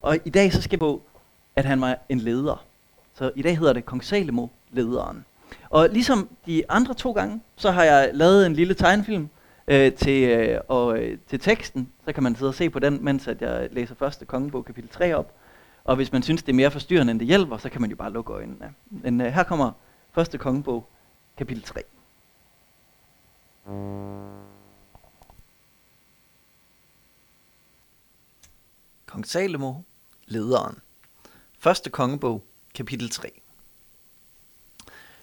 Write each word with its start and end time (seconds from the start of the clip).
Og 0.00 0.18
i 0.24 0.30
dag 0.30 0.52
så 0.52 0.62
skal 0.62 0.76
vi 0.76 0.80
på, 0.80 1.02
at 1.56 1.64
han 1.64 1.80
var 1.80 1.98
en 2.08 2.18
leder. 2.18 2.64
Så 3.14 3.32
i 3.36 3.42
dag 3.42 3.58
hedder 3.58 3.72
det 3.72 3.84
Kong 3.84 4.04
Salomo, 4.04 4.46
lederen. 4.70 5.24
Og 5.70 5.88
ligesom 5.88 6.28
de 6.46 6.70
andre 6.70 6.94
to 6.94 7.12
gange, 7.12 7.40
så 7.56 7.70
har 7.70 7.84
jeg 7.84 8.10
lavet 8.12 8.46
en 8.46 8.52
lille 8.52 8.74
tegnefilm 8.74 9.28
øh, 9.68 9.92
til, 9.92 10.30
øh, 10.30 10.60
og, 10.68 10.98
øh, 10.98 11.18
til 11.26 11.40
teksten. 11.40 11.92
Så 12.04 12.12
kan 12.12 12.22
man 12.22 12.36
sidde 12.36 12.48
og 12.48 12.54
se 12.54 12.70
på 12.70 12.78
den, 12.78 13.04
mens 13.04 13.28
at 13.28 13.42
jeg 13.42 13.68
læser 13.72 13.94
første 13.94 14.24
kongebog 14.24 14.64
kapitel 14.64 14.90
3 14.90 15.14
op. 15.14 15.34
Og 15.84 15.96
hvis 15.96 16.12
man 16.12 16.22
synes, 16.22 16.42
det 16.42 16.52
er 16.52 16.56
mere 16.56 16.70
forstyrrende, 16.70 17.10
end 17.10 17.20
det 17.20 17.28
hjælper, 17.28 17.56
så 17.56 17.68
kan 17.68 17.80
man 17.80 17.90
jo 17.90 17.96
bare 17.96 18.12
lukke 18.12 18.32
øjnene. 18.32 18.74
Men 18.90 19.20
øh, 19.20 19.26
her 19.26 19.42
kommer 19.42 19.72
første 20.12 20.38
kongebog 20.38 20.86
kapitel 21.36 21.62
3. 21.62 21.80
Kong 29.06 29.26
Salomo, 29.26 29.74
lederen. 30.30 30.78
Første 31.58 31.90
kongebog, 31.90 32.44
kapitel 32.74 33.10
3. 33.10 33.40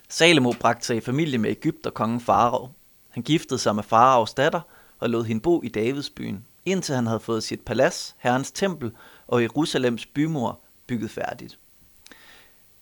Salomo 0.10 0.54
bragte 0.60 0.86
sig 0.86 0.98
i 0.98 1.02
familie 1.02 1.38
med 1.38 1.50
Ægypter 1.50 1.90
kongen 1.90 2.22
Farao. 2.22 2.70
Han 3.10 3.24
giftede 3.24 3.60
sig 3.60 3.76
med 3.76 3.84
Faraos 3.84 4.34
datter 4.34 4.62
og 5.00 5.10
lod 5.10 5.24
hende 5.24 5.42
bo 5.42 5.62
i 5.64 5.70
Davids 5.70 6.10
byen, 6.10 6.46
indtil 6.66 6.96
han 6.96 7.08
havde 7.08 7.20
fået 7.20 7.44
sit 7.44 7.62
palads, 7.62 8.16
herrens 8.18 8.52
tempel 8.52 8.92
og 9.28 9.42
Jerusalems 9.42 10.06
bymur 10.06 10.60
bygget 10.88 11.12
færdigt. 11.12 11.60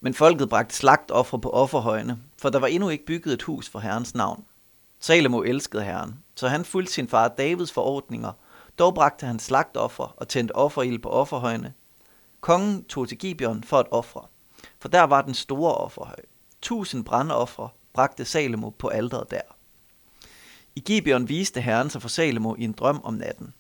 Men 0.02 0.14
folket 0.14 0.50
bragte 0.50 0.76
slagtoffer 0.76 1.38
på 1.38 1.50
offerhøjene, 1.50 2.20
for 2.38 2.50
der 2.50 2.60
var 2.60 2.68
endnu 2.68 2.90
ikke 2.90 3.06
bygget 3.06 3.34
et 3.34 3.44
hus 3.44 3.70
for 3.70 3.80
herrens 3.80 4.16
navn. 4.16 4.46
Salomo 5.00 5.42
elskede 5.42 5.84
herren, 5.84 6.20
så 6.36 6.48
han 6.48 6.66
fulgte 6.66 6.94
sin 6.94 7.08
far 7.08 7.28
Davids 7.28 7.72
forordninger. 7.72 8.32
Dog 8.80 8.96
bragte 8.96 9.26
han 9.26 9.40
slagtoffer 9.40 10.14
og 10.18 10.28
tændte 10.28 10.56
offerild 10.56 11.00
på 11.00 11.10
offerhøjene. 11.10 11.74
Kongen 12.46 12.84
tog 12.84 13.08
til 13.08 13.18
Gibeon 13.18 13.64
for 13.64 13.78
at 13.78 13.88
ofre, 13.92 14.28
for 14.80 14.90
der 14.90 15.02
var 15.02 15.22
den 15.22 15.34
store 15.34 15.74
offerhøj. 15.74 16.20
Tusind 16.62 17.06
brandoffre 17.06 17.70
bragte 17.94 18.26
Salomo 18.26 18.70
på 18.70 18.88
alderet 18.88 19.32
der. 19.32 19.42
I 20.76 20.80
Gibeon 20.80 21.30
viste 21.30 21.62
herren 21.62 21.90
sig 21.90 22.02
for 22.02 22.10
Salomo 22.10 22.56
i 22.56 22.64
en 22.64 22.72
drøm 22.72 23.02
om 23.04 23.14
natten. 23.14 23.54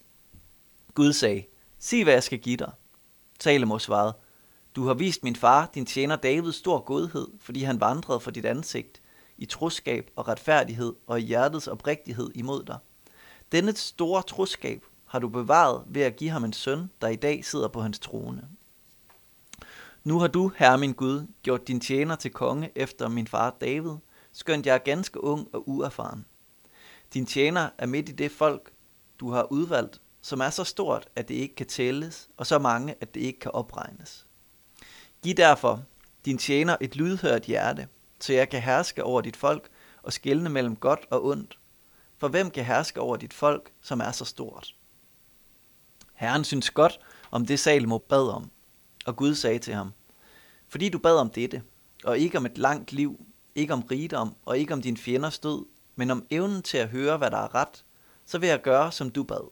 Gud 0.93 1.13
sagde, 1.13 1.45
sig 1.79 2.03
hvad 2.03 2.13
jeg 2.13 2.23
skal 2.23 2.39
give 2.39 2.57
dig. 2.57 2.71
Salomo 3.39 3.79
svarede, 3.79 4.13
du 4.75 4.87
har 4.87 4.93
vist 4.93 5.23
min 5.23 5.35
far, 5.35 5.69
din 5.73 5.85
tjener 5.85 6.15
David, 6.15 6.51
stor 6.51 6.79
godhed, 6.79 7.27
fordi 7.39 7.63
han 7.63 7.79
vandrede 7.79 8.19
for 8.19 8.31
dit 8.31 8.45
ansigt, 8.45 9.01
i 9.37 9.45
troskab 9.45 10.11
og 10.15 10.27
retfærdighed 10.27 10.93
og 11.07 11.19
i 11.19 11.23
hjertets 11.23 11.67
oprigtighed 11.67 12.31
imod 12.35 12.63
dig. 12.63 12.77
Denne 13.51 13.75
store 13.75 14.21
troskab 14.23 14.85
har 15.05 15.19
du 15.19 15.29
bevaret 15.29 15.83
ved 15.87 16.01
at 16.01 16.15
give 16.15 16.29
ham 16.29 16.43
en 16.43 16.53
søn, 16.53 16.89
der 17.01 17.07
i 17.07 17.15
dag 17.15 17.45
sidder 17.45 17.67
på 17.67 17.81
hans 17.81 17.99
trone. 17.99 18.49
Nu 20.05 20.19
har 20.19 20.27
du, 20.27 20.51
herre 20.57 20.77
min 20.77 20.93
Gud, 20.93 21.27
gjort 21.43 21.67
din 21.67 21.79
tjener 21.79 22.15
til 22.15 22.31
konge 22.31 22.71
efter 22.75 23.07
min 23.07 23.27
far 23.27 23.57
David, 23.61 23.95
skønt 24.31 24.65
jeg 24.65 24.73
er 24.73 24.77
ganske 24.77 25.23
ung 25.23 25.47
og 25.53 25.69
uerfaren. 25.69 26.25
Din 27.13 27.25
tjener 27.25 27.69
er 27.77 27.85
midt 27.85 28.09
i 28.09 28.11
det 28.11 28.31
folk, 28.31 28.73
du 29.19 29.31
har 29.31 29.51
udvalgt, 29.51 30.01
som 30.21 30.39
er 30.39 30.49
så 30.49 30.63
stort, 30.63 31.07
at 31.15 31.27
det 31.27 31.35
ikke 31.35 31.55
kan 31.55 31.67
tælles, 31.67 32.29
og 32.37 32.47
så 32.47 32.59
mange, 32.59 32.95
at 33.01 33.13
det 33.13 33.21
ikke 33.21 33.39
kan 33.39 33.51
opregnes. 33.51 34.27
Giv 35.23 35.33
derfor 35.33 35.83
din 36.25 36.37
tjener 36.37 36.77
et 36.81 36.95
lydhørt 36.95 37.43
hjerte, 37.43 37.87
så 38.19 38.33
jeg 38.33 38.49
kan 38.49 38.61
herske 38.61 39.03
over 39.03 39.21
dit 39.21 39.35
folk 39.35 39.69
og 40.03 40.13
skelne 40.13 40.49
mellem 40.49 40.75
godt 40.75 41.07
og 41.09 41.25
ondt. 41.25 41.59
For 42.17 42.27
hvem 42.27 42.49
kan 42.49 42.65
herske 42.65 43.01
over 43.01 43.17
dit 43.17 43.33
folk, 43.33 43.71
som 43.81 43.99
er 43.99 44.11
så 44.11 44.25
stort? 44.25 44.75
Herren 46.13 46.43
synes 46.43 46.69
godt 46.69 46.99
om 47.31 47.45
det 47.45 47.59
Salomo 47.59 47.97
bad 47.97 48.29
om, 48.29 48.51
og 49.05 49.15
Gud 49.15 49.35
sagde 49.35 49.59
til 49.59 49.73
ham, 49.73 49.91
fordi 50.67 50.89
du 50.89 50.99
bad 50.99 51.17
om 51.17 51.29
dette, 51.29 51.63
og 52.03 52.19
ikke 52.19 52.37
om 52.37 52.45
et 52.45 52.57
langt 52.57 52.91
liv, 52.91 53.25
ikke 53.55 53.73
om 53.73 53.81
rigdom 53.81 54.35
og 54.45 54.57
ikke 54.57 54.73
om 54.73 54.81
din 54.81 54.97
fjenders 54.97 55.39
død, 55.39 55.65
men 55.95 56.11
om 56.11 56.25
evnen 56.29 56.61
til 56.61 56.77
at 56.77 56.89
høre, 56.89 57.17
hvad 57.17 57.31
der 57.31 57.37
er 57.37 57.55
ret, 57.55 57.85
så 58.25 58.37
vil 58.37 58.49
jeg 58.49 58.61
gøre, 58.61 58.91
som 58.91 59.09
du 59.09 59.23
bad. 59.23 59.49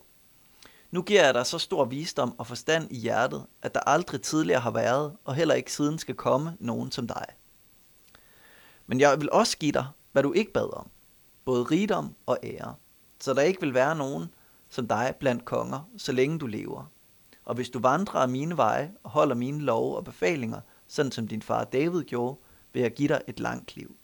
Nu 0.91 1.01
giver 1.01 1.25
jeg 1.25 1.33
dig 1.33 1.45
så 1.45 1.59
stor 1.59 1.85
visdom 1.85 2.39
og 2.39 2.47
forstand 2.47 2.91
i 2.91 2.99
hjertet, 2.99 3.45
at 3.61 3.73
der 3.73 3.79
aldrig 3.79 4.21
tidligere 4.21 4.59
har 4.59 4.71
været, 4.71 5.13
og 5.23 5.35
heller 5.35 5.55
ikke 5.55 5.73
siden 5.73 5.99
skal 5.99 6.15
komme 6.15 6.57
nogen 6.59 6.91
som 6.91 7.07
dig. 7.07 7.25
Men 8.87 8.99
jeg 8.99 9.19
vil 9.19 9.31
også 9.31 9.57
give 9.57 9.71
dig, 9.71 9.87
hvad 10.11 10.23
du 10.23 10.33
ikke 10.33 10.53
bad 10.53 10.73
om, 10.73 10.89
både 11.45 11.63
rigdom 11.63 12.15
og 12.25 12.37
ære, 12.43 12.75
så 13.19 13.33
der 13.33 13.41
ikke 13.41 13.61
vil 13.61 13.73
være 13.73 13.95
nogen 13.95 14.33
som 14.69 14.87
dig 14.87 15.15
blandt 15.19 15.45
konger, 15.45 15.89
så 15.97 16.11
længe 16.11 16.39
du 16.39 16.47
lever. 16.47 16.92
Og 17.45 17.55
hvis 17.55 17.69
du 17.69 17.79
vandrer 17.79 18.19
af 18.19 18.29
mine 18.29 18.57
veje 18.57 18.93
og 19.03 19.09
holder 19.09 19.35
mine 19.35 19.61
love 19.61 19.97
og 19.97 20.03
befalinger, 20.03 20.61
sådan 20.87 21.11
som 21.11 21.27
din 21.27 21.41
far 21.41 21.63
David 21.63 22.03
gjorde, 22.03 22.37
vil 22.73 22.81
jeg 22.81 22.93
give 22.93 23.07
dig 23.07 23.21
et 23.27 23.39
langt 23.39 23.75
liv. 23.75 23.95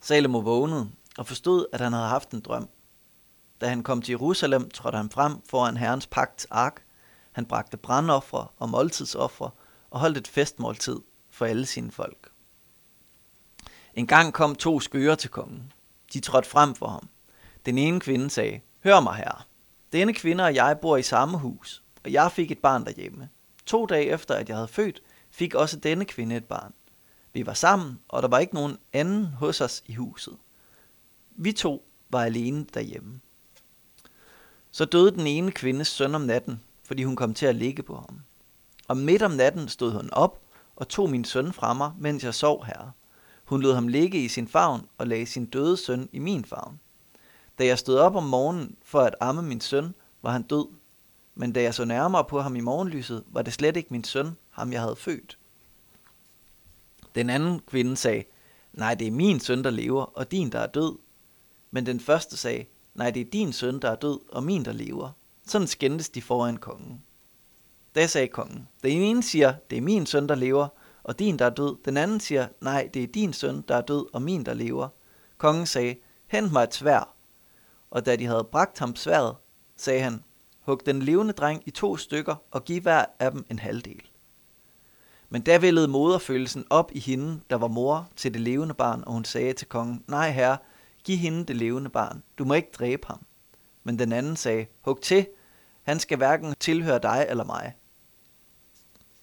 Salomo 0.00 0.38
vågnede 0.38 0.90
og 1.18 1.26
forstod, 1.26 1.66
at 1.72 1.80
han 1.80 1.92
havde 1.92 2.06
haft 2.06 2.30
en 2.30 2.40
drøm. 2.40 2.68
Da 3.60 3.68
han 3.68 3.82
kom 3.82 4.02
til 4.02 4.12
Jerusalem, 4.12 4.70
trådte 4.70 4.96
han 4.96 5.10
frem 5.10 5.42
foran 5.48 5.76
Herrens 5.76 6.06
pagts 6.06 6.46
ark. 6.50 6.82
Han 7.32 7.46
bragte 7.46 7.76
brandoffre 7.76 8.46
og 8.56 8.68
måltidsoffre 8.68 9.50
og 9.90 10.00
holdt 10.00 10.18
et 10.18 10.28
festmåltid 10.28 11.00
for 11.30 11.46
alle 11.46 11.66
sine 11.66 11.90
folk. 11.90 12.30
En 13.94 14.06
gang 14.06 14.32
kom 14.32 14.54
to 14.54 14.80
skøger 14.80 15.14
til 15.14 15.30
kongen. 15.30 15.72
De 16.12 16.20
trådte 16.20 16.48
frem 16.48 16.74
for 16.74 16.88
ham. 16.88 17.08
Den 17.66 17.78
ene 17.78 18.00
kvinde 18.00 18.30
sagde, 18.30 18.60
Hør 18.84 19.00
mig 19.00 19.14
herre, 19.14 19.42
denne 19.92 20.14
kvinde 20.14 20.44
og 20.44 20.54
jeg 20.54 20.78
bor 20.82 20.96
i 20.96 21.02
samme 21.02 21.38
hus, 21.38 21.82
og 22.04 22.12
jeg 22.12 22.32
fik 22.32 22.50
et 22.50 22.58
barn 22.58 22.84
derhjemme. 22.84 23.28
To 23.66 23.86
dage 23.86 24.06
efter, 24.06 24.34
at 24.34 24.48
jeg 24.48 24.56
havde 24.56 24.68
født, 24.68 25.02
fik 25.30 25.54
også 25.54 25.76
denne 25.76 26.04
kvinde 26.04 26.36
et 26.36 26.44
barn. 26.44 26.72
Vi 27.32 27.46
var 27.46 27.54
sammen, 27.54 27.98
og 28.08 28.22
der 28.22 28.28
var 28.28 28.38
ikke 28.38 28.54
nogen 28.54 28.78
anden 28.92 29.24
hos 29.26 29.60
os 29.60 29.82
i 29.86 29.94
huset. 29.94 30.36
Vi 31.30 31.52
to 31.52 31.88
var 32.10 32.24
alene 32.24 32.66
derhjemme. 32.74 33.20
Så 34.70 34.84
døde 34.84 35.10
den 35.10 35.26
ene 35.26 35.50
kvindes 35.50 35.88
søn 35.88 36.14
om 36.14 36.20
natten, 36.20 36.60
fordi 36.84 37.04
hun 37.04 37.16
kom 37.16 37.34
til 37.34 37.46
at 37.46 37.54
ligge 37.54 37.82
på 37.82 37.94
ham. 37.94 38.20
Og 38.88 38.96
midt 38.96 39.22
om 39.22 39.30
natten 39.30 39.68
stod 39.68 39.92
hun 39.92 40.10
op 40.12 40.40
og 40.76 40.88
tog 40.88 41.10
min 41.10 41.24
søn 41.24 41.52
fra 41.52 41.74
mig, 41.74 41.92
mens 41.98 42.24
jeg 42.24 42.34
sov 42.34 42.64
her. 42.64 42.90
Hun 43.44 43.62
lod 43.62 43.74
ham 43.74 43.88
ligge 43.88 44.24
i 44.24 44.28
sin 44.28 44.48
favn 44.48 44.86
og 44.98 45.06
lagde 45.06 45.26
sin 45.26 45.46
døde 45.46 45.76
søn 45.76 46.08
i 46.12 46.18
min 46.18 46.44
favn. 46.44 46.80
Da 47.58 47.66
jeg 47.66 47.78
stod 47.78 47.98
op 47.98 48.16
om 48.16 48.22
morgenen 48.22 48.76
for 48.82 49.00
at 49.00 49.14
amme 49.20 49.42
min 49.42 49.60
søn, 49.60 49.94
var 50.22 50.30
han 50.30 50.42
død. 50.42 50.66
Men 51.34 51.52
da 51.52 51.62
jeg 51.62 51.74
så 51.74 51.84
nærmere 51.84 52.24
på 52.24 52.40
ham 52.40 52.56
i 52.56 52.60
morgenlyset, 52.60 53.24
var 53.26 53.42
det 53.42 53.52
slet 53.52 53.76
ikke 53.76 53.88
min 53.90 54.04
søn, 54.04 54.36
ham 54.50 54.72
jeg 54.72 54.80
havde 54.80 54.96
født. 54.96 55.38
Den 57.14 57.30
anden 57.30 57.60
kvinde 57.66 57.96
sagde, 57.96 58.24
nej, 58.72 58.94
det 58.94 59.06
er 59.06 59.10
min 59.10 59.40
søn, 59.40 59.64
der 59.64 59.70
lever, 59.70 60.04
og 60.04 60.30
din, 60.30 60.52
der 60.52 60.58
er 60.58 60.66
død. 60.66 60.98
Men 61.70 61.86
den 61.86 62.00
første 62.00 62.36
sagde, 62.36 62.64
nej, 62.94 63.10
det 63.10 63.20
er 63.20 63.30
din 63.32 63.52
søn, 63.52 63.78
der 63.78 63.90
er 63.90 63.96
død, 63.96 64.20
og 64.32 64.44
min, 64.44 64.64
der 64.64 64.72
lever. 64.72 65.10
Sådan 65.46 65.66
skændtes 65.66 66.08
de 66.08 66.22
foran 66.22 66.56
kongen. 66.56 67.02
Da 67.94 68.06
sagde 68.06 68.28
kongen, 68.28 68.68
den 68.82 68.90
ene 68.90 69.22
siger, 69.22 69.54
det 69.70 69.78
er 69.78 69.82
min 69.82 70.06
søn, 70.06 70.28
der 70.28 70.34
lever, 70.34 70.68
og 71.02 71.18
din, 71.18 71.38
der 71.38 71.44
er 71.44 71.50
død. 71.50 71.76
Den 71.84 71.96
anden 71.96 72.20
siger, 72.20 72.48
nej, 72.60 72.90
det 72.94 73.02
er 73.02 73.06
din 73.06 73.32
søn, 73.32 73.64
der 73.68 73.76
er 73.76 73.80
død, 73.80 74.06
og 74.12 74.22
min, 74.22 74.46
der 74.46 74.54
lever. 74.54 74.88
Kongen 75.38 75.66
sagde, 75.66 75.96
hent 76.26 76.52
mig 76.52 76.62
et 76.62 76.74
svær. 76.74 77.15
Og 77.96 78.06
da 78.06 78.16
de 78.16 78.26
havde 78.26 78.48
bragt 78.52 78.78
ham 78.78 78.96
sværet, 78.96 79.36
sagde 79.76 80.00
han, 80.00 80.24
hug 80.60 80.86
den 80.86 81.02
levende 81.02 81.32
dreng 81.32 81.62
i 81.66 81.70
to 81.70 81.96
stykker 81.96 82.34
og 82.50 82.64
giv 82.64 82.82
hver 82.82 83.04
af 83.18 83.30
dem 83.30 83.46
en 83.50 83.58
halvdel. 83.58 84.02
Men 85.28 85.42
da 85.42 85.58
vælede 85.58 85.88
moderfølelsen 85.88 86.64
op 86.70 86.90
i 86.94 87.00
hende, 87.00 87.40
der 87.50 87.56
var 87.56 87.68
mor 87.68 88.08
til 88.16 88.34
det 88.34 88.40
levende 88.40 88.74
barn, 88.74 89.04
og 89.06 89.12
hun 89.12 89.24
sagde 89.24 89.52
til 89.52 89.68
kongen, 89.68 90.04
nej 90.08 90.30
herre, 90.30 90.58
giv 91.04 91.16
hende 91.16 91.44
det 91.44 91.56
levende 91.56 91.90
barn, 91.90 92.22
du 92.38 92.44
må 92.44 92.54
ikke 92.54 92.70
dræbe 92.78 93.06
ham. 93.06 93.26
Men 93.84 93.98
den 93.98 94.12
anden 94.12 94.36
sagde, 94.36 94.66
hug 94.80 95.00
til, 95.00 95.26
han 95.82 96.00
skal 96.00 96.16
hverken 96.16 96.54
tilhøre 96.60 96.98
dig 96.98 97.26
eller 97.28 97.44
mig. 97.44 97.76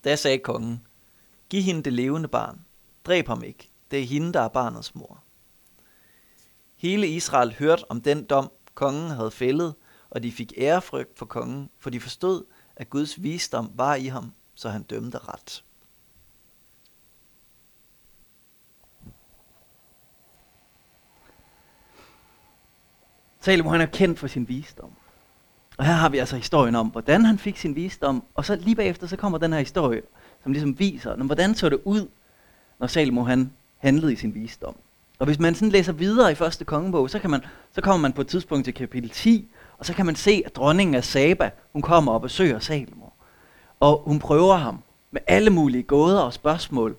Da 0.03 0.15
sagde 0.15 0.38
kongen, 0.38 0.88
giv 1.50 1.62
hende 1.62 1.83
det 1.83 1.94
levende 1.94 2.27
barn, 2.27 2.65
dræb 3.06 3.27
ham 3.27 3.44
ikke, 3.44 3.69
det 3.92 4.00
er 4.00 4.06
hende, 4.06 4.33
der 4.33 4.42
er 4.42 4.48
barnets 4.48 4.95
mor. 4.95 5.24
Hele 6.75 7.07
Israel 7.07 7.53
hørte 7.53 7.92
om 7.92 8.01
den 8.01 8.25
dom, 8.25 8.51
kongen 8.74 9.10
havde 9.10 9.31
fældet, 9.31 9.75
og 10.10 10.24
de 10.24 10.31
fik 10.31 10.54
ærefrygt 10.58 11.18
for 11.18 11.25
kongen, 11.25 11.70
for 11.80 11.90
de 11.90 12.00
forstod, 12.00 12.44
at 12.75 12.90
Guds 12.90 13.24
visdom 13.24 13.72
var 13.75 13.96
i 13.96 14.06
ham, 14.06 14.34
så 14.56 14.70
han 14.70 14.84
dømte 14.84 15.18
ret. 15.18 15.64
Salomo 23.40 23.70
han 23.70 23.81
er 23.81 23.86
kendt 23.86 24.20
for 24.20 24.28
sin 24.28 24.48
visdom. 24.48 24.92
Og 25.78 25.86
her 25.86 25.94
har 25.94 26.10
vi 26.10 26.18
altså 26.18 26.36
historien 26.36 26.75
om, 26.75 26.88
hvordan 26.88 27.25
han 27.25 27.38
fik 27.38 27.58
sin 27.58 27.75
visdom, 27.75 28.24
og 28.34 28.46
så 28.46 28.56
lige 28.56 28.75
bagefter 28.75 29.08
så 29.08 29.18
kommer 29.18 29.38
den 29.38 29.54
her 29.54 29.60
historie, 29.60 30.02
som 30.44 30.52
ligesom 30.52 30.80
viser, 30.80 31.16
hvordan 31.16 31.56
så 31.56 31.70
det 31.70 31.80
ud, 31.86 32.08
når 32.80 32.88
Salomo 32.88 33.24
han 33.24 33.54
handlede 33.78 34.14
i 34.14 34.16
sin 34.16 34.34
visdom. 34.34 34.75
Og 35.19 35.25
hvis 35.25 35.39
man 35.39 35.56
sådan 35.56 35.69
læser 35.69 35.94
videre 35.94 36.31
i 36.31 36.36
første 36.36 36.65
kongebog, 36.65 37.10
så, 37.10 37.19
kan 37.19 37.30
man, 37.30 37.42
så 37.71 37.81
kommer 37.81 38.01
man 38.01 38.13
på 38.13 38.21
et 38.21 38.27
tidspunkt 38.27 38.65
til 38.65 38.74
kapitel 38.74 39.10
10, 39.10 39.51
og 39.77 39.86
så 39.86 39.94
kan 39.94 40.06
man 40.06 40.15
se, 40.15 40.44
at 40.45 40.56
dronningen 40.56 40.95
af 40.95 41.04
Saba, 41.04 41.50
hun 41.74 41.81
kommer 41.81 42.12
og 42.12 42.21
besøger 42.21 42.60
Salomo. 42.60 43.06
Og 43.80 44.04
hun 44.06 44.19
prøver 44.19 44.56
ham 44.56 44.80
med 45.12 45.21
alle 45.27 45.50
mulige 45.50 45.83
gåder 45.83 46.19
og 46.19 46.33
spørgsmål. 46.33 46.95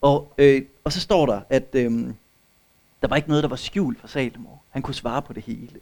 Og, 0.00 0.34
øh, 0.38 0.62
og 0.84 0.92
så 0.92 1.00
står 1.00 1.26
der, 1.26 1.40
at 1.50 1.68
øh, 1.74 1.92
der 3.02 3.08
var 3.08 3.16
ikke 3.16 3.28
noget, 3.28 3.42
der 3.42 3.48
var 3.48 3.56
skjult 3.56 4.00
for 4.00 4.08
Salomo. 4.08 4.50
Han 4.70 4.82
kunne 4.82 4.94
svare 4.94 5.22
på 5.22 5.32
det 5.32 5.42
hele. 5.42 5.80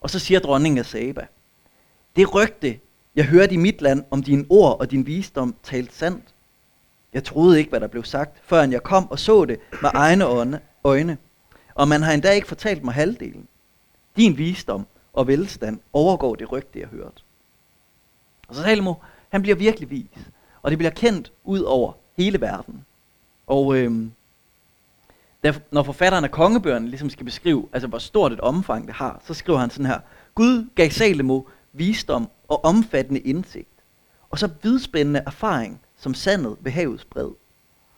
Og 0.00 0.10
så 0.10 0.18
siger 0.18 0.40
dronningen 0.40 0.78
af 0.78 0.86
Saba, 0.86 1.26
det 2.16 2.34
rygte, 2.34 2.78
jeg 3.16 3.24
hørte 3.24 3.54
i 3.54 3.56
mit 3.56 3.82
land 3.82 4.04
om 4.10 4.22
dine 4.22 4.44
ord 4.50 4.80
og 4.80 4.90
din 4.90 5.06
visdom 5.06 5.54
talt 5.62 5.94
sandt. 5.94 6.34
Jeg 7.16 7.24
troede 7.24 7.58
ikke, 7.58 7.70
hvad 7.70 7.80
der 7.80 7.86
blev 7.86 8.04
sagt, 8.04 8.40
før 8.42 8.62
jeg 8.62 8.82
kom 8.82 9.10
og 9.10 9.18
så 9.18 9.44
det 9.44 9.58
med 9.82 9.90
egne 9.94 10.24
øjne. 10.84 11.18
Og 11.74 11.88
man 11.88 12.02
har 12.02 12.12
endda 12.12 12.30
ikke 12.30 12.48
fortalt 12.48 12.84
mig 12.84 12.94
halvdelen. 12.94 13.48
Din 14.16 14.38
visdom 14.38 14.86
og 15.12 15.26
velstand 15.26 15.80
overgår 15.92 16.34
det 16.34 16.52
rygte, 16.52 16.80
jeg 16.80 16.88
hørte. 16.88 17.22
Og 18.48 18.54
så 18.54 18.62
Salomo, 18.62 18.94
han 19.28 19.42
bliver 19.42 19.56
virkelig 19.56 19.90
vis. 19.90 20.30
Og 20.62 20.70
det 20.70 20.78
bliver 20.78 20.90
kendt 20.90 21.32
ud 21.44 21.60
over 21.60 21.92
hele 22.16 22.40
verden. 22.40 22.84
Og 23.46 23.76
øhm, 23.76 24.12
da, 25.44 25.54
når 25.70 25.82
forfatteren 25.82 26.24
af 26.24 26.30
kongebøgerne 26.30 26.88
ligesom 26.88 27.10
skal 27.10 27.24
beskrive, 27.24 27.68
altså 27.72 27.88
hvor 27.88 27.98
stort 27.98 28.32
et 28.32 28.40
omfang 28.40 28.86
det 28.86 28.94
har, 28.94 29.22
så 29.26 29.34
skriver 29.34 29.58
han 29.58 29.70
sådan 29.70 29.86
her. 29.86 30.00
Gud 30.34 30.68
gav 30.74 30.90
Salomo 30.90 31.42
visdom 31.72 32.30
og 32.48 32.64
omfattende 32.64 33.20
indsigt, 33.20 33.84
og 34.30 34.38
så 34.38 34.50
vidspændende 34.62 35.22
erfaring 35.26 35.80
som 35.96 36.14
sandet 36.14 36.56
ved 36.60 36.72
havets 36.72 37.04
bred. 37.04 37.30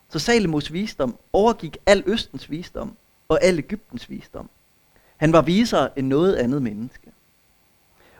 Så 0.08 0.18
Salomos 0.18 0.72
visdom 0.72 1.18
overgik 1.32 1.76
al 1.86 2.02
Østens 2.06 2.50
visdom 2.50 2.96
og 3.28 3.44
al 3.44 3.58
Ægyptens 3.58 4.10
visdom. 4.10 4.50
Han 5.16 5.32
var 5.32 5.42
visere 5.42 5.98
end 5.98 6.06
noget 6.06 6.34
andet 6.34 6.62
menneske. 6.62 7.12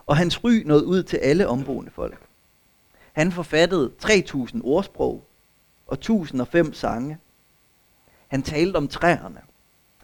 Og 0.07 0.17
hans 0.17 0.45
ry 0.45 0.63
nåede 0.65 0.87
ud 0.87 1.03
til 1.03 1.17
alle 1.17 1.49
omboende 1.49 1.91
folk. 1.91 2.29
Han 3.13 3.33
forfattede 3.33 3.93
3000 3.99 4.63
ordsprog 4.65 5.25
og 5.87 5.95
1005 5.95 6.75
sange. 6.75 7.19
Han 8.29 8.43
talte 8.43 8.77
om 8.77 8.89
træerne, 8.89 9.41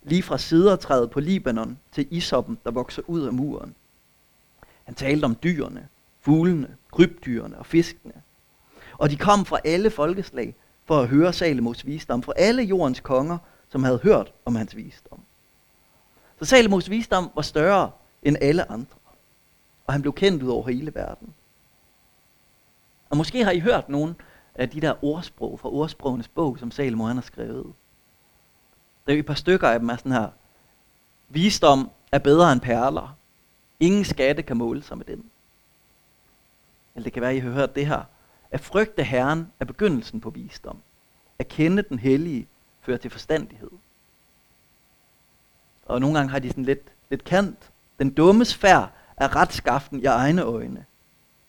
lige 0.02 0.22
fra 0.22 0.38
sidertræet 0.38 1.10
på 1.10 1.20
Libanon 1.20 1.78
til 1.92 2.06
isoppen, 2.10 2.58
der 2.64 2.70
vokser 2.70 3.02
ud 3.06 3.22
af 3.26 3.32
muren. 3.32 3.74
Han 4.84 4.94
talte 4.94 5.24
om 5.24 5.36
dyrene, 5.42 5.88
fuglene, 6.20 6.76
krybdyrene 6.92 7.58
og 7.58 7.66
fiskene. 7.66 8.12
Og 8.98 9.10
de 9.10 9.16
kom 9.16 9.44
fra 9.44 9.58
alle 9.64 9.90
folkeslag 9.90 10.56
for 10.84 11.00
at 11.00 11.08
høre 11.08 11.32
Salomos 11.32 11.86
visdom, 11.86 12.22
fra 12.22 12.32
alle 12.36 12.62
jordens 12.62 13.00
konger, 13.00 13.38
som 13.68 13.84
havde 13.84 13.98
hørt 13.98 14.32
om 14.44 14.54
hans 14.56 14.76
visdom. 14.76 15.20
Så 16.38 16.44
Salomos 16.44 16.90
visdom 16.90 17.30
var 17.34 17.42
større 17.42 17.90
end 18.22 18.36
alle 18.40 18.70
andre, 18.70 18.96
og 19.86 19.92
han 19.92 20.02
blev 20.02 20.12
kendt 20.12 20.42
ud 20.42 20.48
over 20.48 20.68
hele 20.68 20.94
verden. 20.94 21.34
Og 23.10 23.16
måske 23.16 23.44
har 23.44 23.50
I 23.50 23.60
hørt 23.60 23.88
nogle 23.88 24.14
af 24.54 24.70
de 24.70 24.80
der 24.80 25.04
ordsprog 25.04 25.60
fra 25.60 25.68
ordsprogenes 25.68 26.28
bog, 26.28 26.58
som 26.58 26.70
Salomo 26.70 27.04
han 27.04 27.16
har 27.16 27.22
skrevet. 27.22 27.72
Der 29.06 29.14
er 29.14 29.18
et 29.18 29.26
par 29.26 29.34
stykker 29.34 29.68
af 29.68 29.78
dem 29.78 29.88
er 29.88 29.96
sådan 29.96 30.12
her. 30.12 30.28
Visdom 31.28 31.90
er 32.12 32.18
bedre 32.18 32.52
end 32.52 32.60
perler. 32.60 33.16
Ingen 33.80 34.04
skatte 34.04 34.42
kan 34.42 34.56
måle 34.56 34.82
sig 34.82 34.96
med 34.98 35.04
den. 35.04 35.30
Eller 36.94 37.04
det 37.04 37.12
kan 37.12 37.22
være, 37.22 37.30
at 37.30 37.36
I 37.36 37.40
har 37.40 37.50
hørt 37.50 37.74
det 37.74 37.86
her. 37.86 38.02
At 38.54 38.60
frygte 38.60 39.02
Herren 39.02 39.52
er 39.60 39.64
begyndelsen 39.64 40.20
på 40.20 40.30
visdom. 40.30 40.82
At 41.38 41.48
kende 41.48 41.82
den 41.82 41.98
hellige 41.98 42.48
fører 42.80 42.96
til 42.96 43.10
forstandighed. 43.10 43.70
Og 45.86 46.00
nogle 46.00 46.16
gange 46.16 46.30
har 46.30 46.38
de 46.38 46.48
sådan 46.48 46.64
lidt, 46.64 46.92
lidt 47.10 47.24
kant. 47.24 47.72
Den 47.98 48.14
dummes 48.14 48.54
færd 48.54 48.92
er 49.16 49.36
retskaften 49.36 50.00
i 50.00 50.04
egne 50.04 50.42
øjne. 50.42 50.84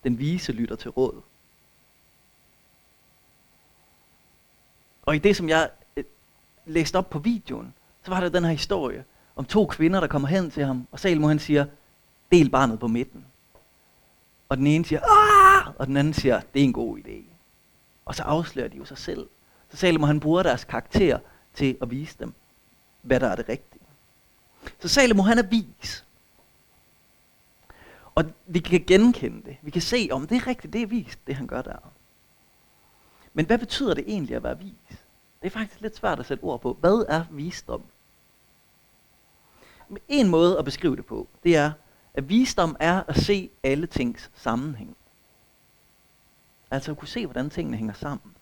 Den 0.04 0.20
vise 0.20 0.52
lytter 0.52 0.76
til 0.76 0.92
råd. 0.92 1.22
Og 5.02 5.16
i 5.16 5.20
det, 5.20 5.36
som 5.36 5.50
jeg 5.50 5.70
øh, 5.98 6.04
læste 6.66 6.96
op 6.96 7.10
på 7.10 7.20
videoen, 7.20 7.74
så 8.04 8.12
var 8.12 8.20
der 8.20 8.30
den 8.30 8.44
her 8.44 8.52
historie 8.52 9.06
om 9.36 9.46
to 9.46 9.66
kvinder, 9.66 10.00
der 10.00 10.08
kommer 10.08 10.28
hen 10.28 10.52
til 10.52 10.66
ham, 10.66 10.88
og 10.92 11.00
Salmo 11.00 11.28
han 11.28 11.40
siger, 11.40 11.66
del 12.32 12.50
barnet 12.50 12.80
på 12.80 12.88
midten. 12.88 13.26
Og 14.50 14.58
den 14.58 14.68
ene 14.68 14.86
siger, 14.86 15.02
Aah! 15.02 15.35
Og 15.78 15.88
den 15.88 15.98
anden 15.98 16.14
siger, 16.14 16.42
det 16.54 16.60
er 16.60 16.64
en 16.64 16.74
god 16.74 16.98
idé. 16.98 17.24
Og 18.06 18.16
så 18.16 18.24
afslører 18.24 18.68
de 18.68 18.78
jo 18.78 18.86
sig 18.86 18.98
selv. 18.98 19.30
Så 19.70 19.78
Salomo 19.78 20.06
han 20.06 20.20
bruger 20.20 20.44
deres 20.44 20.64
karakter 20.64 21.20
til 21.54 21.78
at 21.82 21.92
vise 21.92 22.16
dem, 22.20 22.34
hvad 23.02 23.20
der 23.20 23.28
er 23.28 23.36
det 23.36 23.50
rigtige. 23.50 23.82
Så 24.80 24.88
Salomo 24.88 25.24
han 25.24 25.38
er 25.38 25.44
vis. 25.44 26.06
Og 28.16 28.24
vi 28.48 28.60
kan 28.60 28.84
genkende 28.88 29.42
det. 29.46 29.58
Vi 29.62 29.72
kan 29.72 29.82
se, 29.82 30.10
om 30.12 30.28
det 30.28 30.36
er 30.36 30.48
rigtigt, 30.48 30.74
det 30.74 30.82
er 30.82 30.88
vist, 30.88 31.20
det 31.28 31.36
han 31.36 31.48
gør 31.48 31.62
der. 31.62 31.92
Men 33.34 33.46
hvad 33.46 33.58
betyder 33.58 33.94
det 33.94 34.04
egentlig 34.08 34.36
at 34.36 34.44
være 34.44 34.60
vis? 34.60 35.06
Det 35.42 35.48
er 35.48 35.50
faktisk 35.50 35.82
lidt 35.82 35.96
svært 35.96 36.20
at 36.20 36.26
sætte 36.26 36.44
ord 36.44 36.62
på. 36.62 36.78
Hvad 36.80 37.06
er 37.10 37.26
visdom? 37.32 37.84
En 40.08 40.30
måde 40.30 40.60
at 40.60 40.66
beskrive 40.66 40.96
det 40.96 41.06
på, 41.06 41.28
det 41.44 41.56
er, 41.56 41.72
at 42.14 42.30
visdom 42.30 42.76
er 42.80 43.04
at 43.08 43.18
se 43.18 43.50
alle 43.64 43.88
tings 43.88 44.32
sammenhæng. 44.36 44.98
Altså 46.76 46.92
at 46.92 46.98
kunne 46.98 47.08
se, 47.08 47.26
hvordan 47.26 47.50
tingene 47.50 47.78
hænger 47.78 47.94
sammen. 47.94 48.36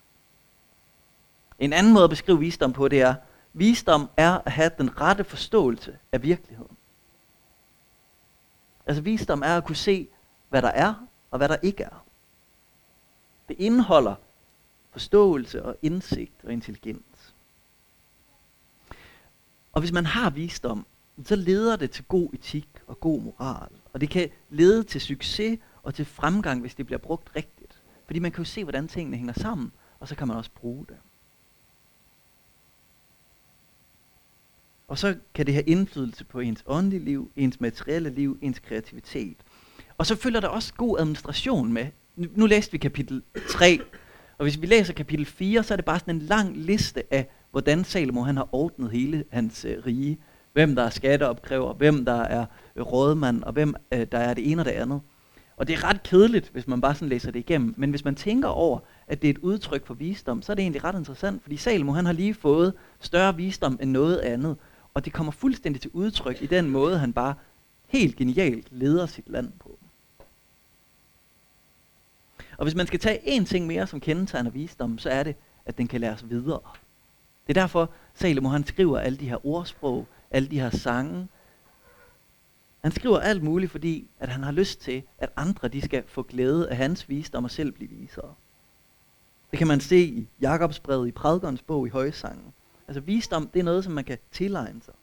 En 1.59 1.73
anden 1.73 1.93
måde 1.93 2.03
at 2.03 2.09
beskrive 2.09 2.39
visdom 2.39 2.73
på, 2.73 2.87
det 2.87 3.01
er, 3.01 3.15
visdom 3.53 4.09
er 4.17 4.39
at 4.45 4.51
have 4.51 4.71
den 4.77 5.01
rette 5.01 5.23
forståelse 5.23 5.97
af 6.11 6.23
virkeligheden. 6.23 6.77
Altså 8.85 9.01
visdom 9.01 9.41
er 9.41 9.57
at 9.57 9.65
kunne 9.65 9.75
se, 9.75 10.07
hvad 10.49 10.61
der 10.61 10.67
er, 10.67 10.93
og 11.31 11.37
hvad 11.37 11.49
der 11.49 11.57
ikke 11.61 11.83
er. 11.83 12.05
Det 13.47 13.55
indeholder 13.59 14.15
forståelse 14.91 15.65
og 15.65 15.75
indsigt 15.81 16.43
og 16.43 16.53
intelligens. 16.53 17.35
Og 19.73 19.81
hvis 19.81 19.91
man 19.91 20.05
har 20.05 20.29
visdom, 20.29 20.85
så 21.25 21.35
leder 21.35 21.75
det 21.75 21.91
til 21.91 22.03
god 22.03 22.33
etik 22.33 22.69
og 22.87 22.99
god 22.99 23.21
moral. 23.21 23.71
Og 23.93 24.01
det 24.01 24.09
kan 24.09 24.29
lede 24.49 24.83
til 24.83 25.01
succes 25.01 25.59
og 25.83 25.95
til 25.95 26.05
fremgang, 26.05 26.61
hvis 26.61 26.75
det 26.75 26.85
bliver 26.85 26.99
brugt 26.99 27.35
rigtigt. 27.35 27.62
Fordi 28.13 28.19
man 28.19 28.31
kan 28.31 28.43
jo 28.43 28.49
se, 28.49 28.63
hvordan 28.63 28.87
tingene 28.87 29.17
hænger 29.17 29.33
sammen, 29.33 29.71
og 29.99 30.07
så 30.07 30.15
kan 30.15 30.27
man 30.27 30.37
også 30.37 30.51
bruge 30.55 30.85
det. 30.89 30.95
Og 34.87 34.97
så 34.97 35.15
kan 35.33 35.45
det 35.45 35.53
have 35.53 35.63
indflydelse 35.63 36.25
på 36.25 36.39
ens 36.39 36.63
åndelige 36.67 37.03
liv, 37.05 37.31
ens 37.35 37.61
materielle 37.61 38.09
liv, 38.09 38.37
ens 38.41 38.59
kreativitet. 38.59 39.37
Og 39.97 40.05
så 40.05 40.15
følger 40.15 40.39
der 40.39 40.47
også 40.47 40.73
god 40.73 40.99
administration 40.99 41.73
med. 41.73 41.87
Nu, 42.15 42.27
nu 42.35 42.45
læste 42.45 42.71
vi 42.71 42.77
kapitel 42.77 43.23
3, 43.49 43.79
og 44.37 44.43
hvis 44.43 44.61
vi 44.61 44.65
læser 44.65 44.93
kapitel 44.93 45.25
4, 45.25 45.63
så 45.63 45.73
er 45.73 45.75
det 45.75 45.85
bare 45.85 45.99
sådan 45.99 46.15
en 46.15 46.21
lang 46.21 46.57
liste 46.57 47.13
af, 47.13 47.29
hvordan 47.51 47.83
Salomo 47.83 48.23
han 48.23 48.37
har 48.37 48.49
ordnet 48.51 48.91
hele 48.91 49.23
hans 49.31 49.65
øh, 49.65 49.85
rige. 49.85 50.19
Hvem 50.53 50.75
der 50.75 50.83
er 50.83 50.89
skatteopkræver, 50.89 51.73
hvem 51.73 52.05
der 52.05 52.21
er 52.21 52.45
øh, 52.75 52.83
rådmand, 52.83 53.43
og 53.43 53.53
hvem 53.53 53.75
øh, 53.93 54.07
der 54.11 54.17
er 54.17 54.33
det 54.33 54.51
ene 54.51 54.61
og 54.61 54.65
det 54.65 54.71
andet. 54.71 55.01
Og 55.57 55.67
det 55.67 55.73
er 55.73 55.83
ret 55.83 56.03
kedeligt, 56.03 56.49
hvis 56.49 56.67
man 56.67 56.81
bare 56.81 56.95
sådan 56.95 57.09
læser 57.09 57.31
det 57.31 57.39
igennem. 57.39 57.73
Men 57.77 57.89
hvis 57.89 58.05
man 58.05 58.15
tænker 58.15 58.47
over, 58.47 58.79
at 59.07 59.21
det 59.21 59.27
er 59.27 59.33
et 59.33 59.37
udtryk 59.37 59.85
for 59.85 59.93
visdom, 59.93 60.41
så 60.41 60.51
er 60.51 60.55
det 60.55 60.63
egentlig 60.63 60.83
ret 60.83 60.97
interessant. 60.97 61.43
Fordi 61.43 61.57
Salomo 61.57 61.91
han 61.91 62.05
har 62.05 62.13
lige 62.13 62.33
fået 62.33 62.73
større 62.99 63.35
visdom 63.35 63.79
end 63.81 63.91
noget 63.91 64.17
andet. 64.17 64.57
Og 64.93 65.05
det 65.05 65.13
kommer 65.13 65.31
fuldstændig 65.31 65.81
til 65.81 65.91
udtryk 65.93 66.41
i 66.41 66.45
den 66.45 66.69
måde, 66.69 66.99
han 66.99 67.13
bare 67.13 67.35
helt 67.87 68.15
genialt 68.15 68.67
leder 68.71 69.05
sit 69.05 69.29
land 69.29 69.51
på. 69.59 69.79
Og 72.57 72.63
hvis 72.65 72.75
man 72.75 72.87
skal 72.87 72.99
tage 72.99 73.39
én 73.39 73.45
ting 73.45 73.67
mere, 73.67 73.87
som 73.87 73.99
kendetegner 73.99 74.51
visdom, 74.51 74.97
så 74.97 75.09
er 75.09 75.23
det, 75.23 75.35
at 75.65 75.77
den 75.77 75.87
kan 75.87 76.01
læres 76.01 76.29
videre. 76.29 76.59
Det 77.47 77.57
er 77.57 77.61
derfor, 77.61 77.89
Salomo 78.13 78.49
han 78.49 78.65
skriver 78.65 78.99
alle 78.99 79.17
de 79.17 79.29
her 79.29 79.45
ordsprog, 79.45 80.07
alle 80.31 80.47
de 80.47 80.59
her 80.59 80.69
sange. 80.69 81.27
Han 82.83 82.91
skriver 82.91 83.19
alt 83.19 83.43
muligt, 83.43 83.71
fordi 83.71 84.07
at 84.19 84.29
han 84.29 84.43
har 84.43 84.51
lyst 84.51 84.81
til, 84.81 85.03
at 85.17 85.29
andre 85.35 85.67
de 85.67 85.81
skal 85.81 86.03
få 86.07 86.23
glæde 86.23 86.69
af 86.69 86.77
hans 86.77 87.09
visdom 87.09 87.43
og 87.43 87.51
selv 87.51 87.71
blive 87.71 87.89
visere. 87.89 88.33
Det 89.51 89.59
kan 89.59 89.67
man 89.67 89.79
se 89.79 89.97
i 89.97 90.29
Jakobsbrevet, 90.41 91.07
i 91.07 91.11
prædikernes 91.11 91.61
bog, 91.61 91.87
i 91.87 91.89
højsangen. 91.89 92.53
Altså 92.87 93.01
visdom, 93.01 93.47
det 93.47 93.59
er 93.59 93.63
noget, 93.63 93.83
som 93.83 93.93
man 93.93 94.03
kan 94.03 94.17
tilegne 94.31 94.81
sig, 94.81 94.93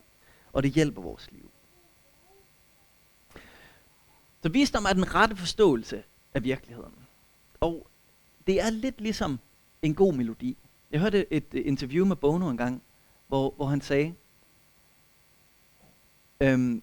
og 0.52 0.62
det 0.62 0.70
hjælper 0.70 1.02
vores 1.02 1.28
liv. 1.32 1.50
Så 4.42 4.49
visdom 4.49 4.84
er 4.84 4.92
den 4.92 5.14
rette 5.14 5.37
forståelse 5.37 6.02
af 6.34 6.44
virkeligheden. 6.44 6.94
Og 7.60 7.87
det 8.46 8.60
er 8.60 8.70
lidt 8.70 9.00
ligesom 9.00 9.38
en 9.82 9.94
god 9.94 10.12
melodi. 10.12 10.56
Jeg 10.90 11.00
hørte 11.00 11.32
et 11.32 11.54
øh, 11.54 11.66
interview 11.66 12.06
med 12.06 12.16
Bono 12.16 12.49
en 12.49 12.56
gang, 12.56 12.82
hvor, 13.28 13.52
hvor 13.56 13.66
han 13.66 13.80
sagde, 13.80 14.14
øhm, 16.40 16.82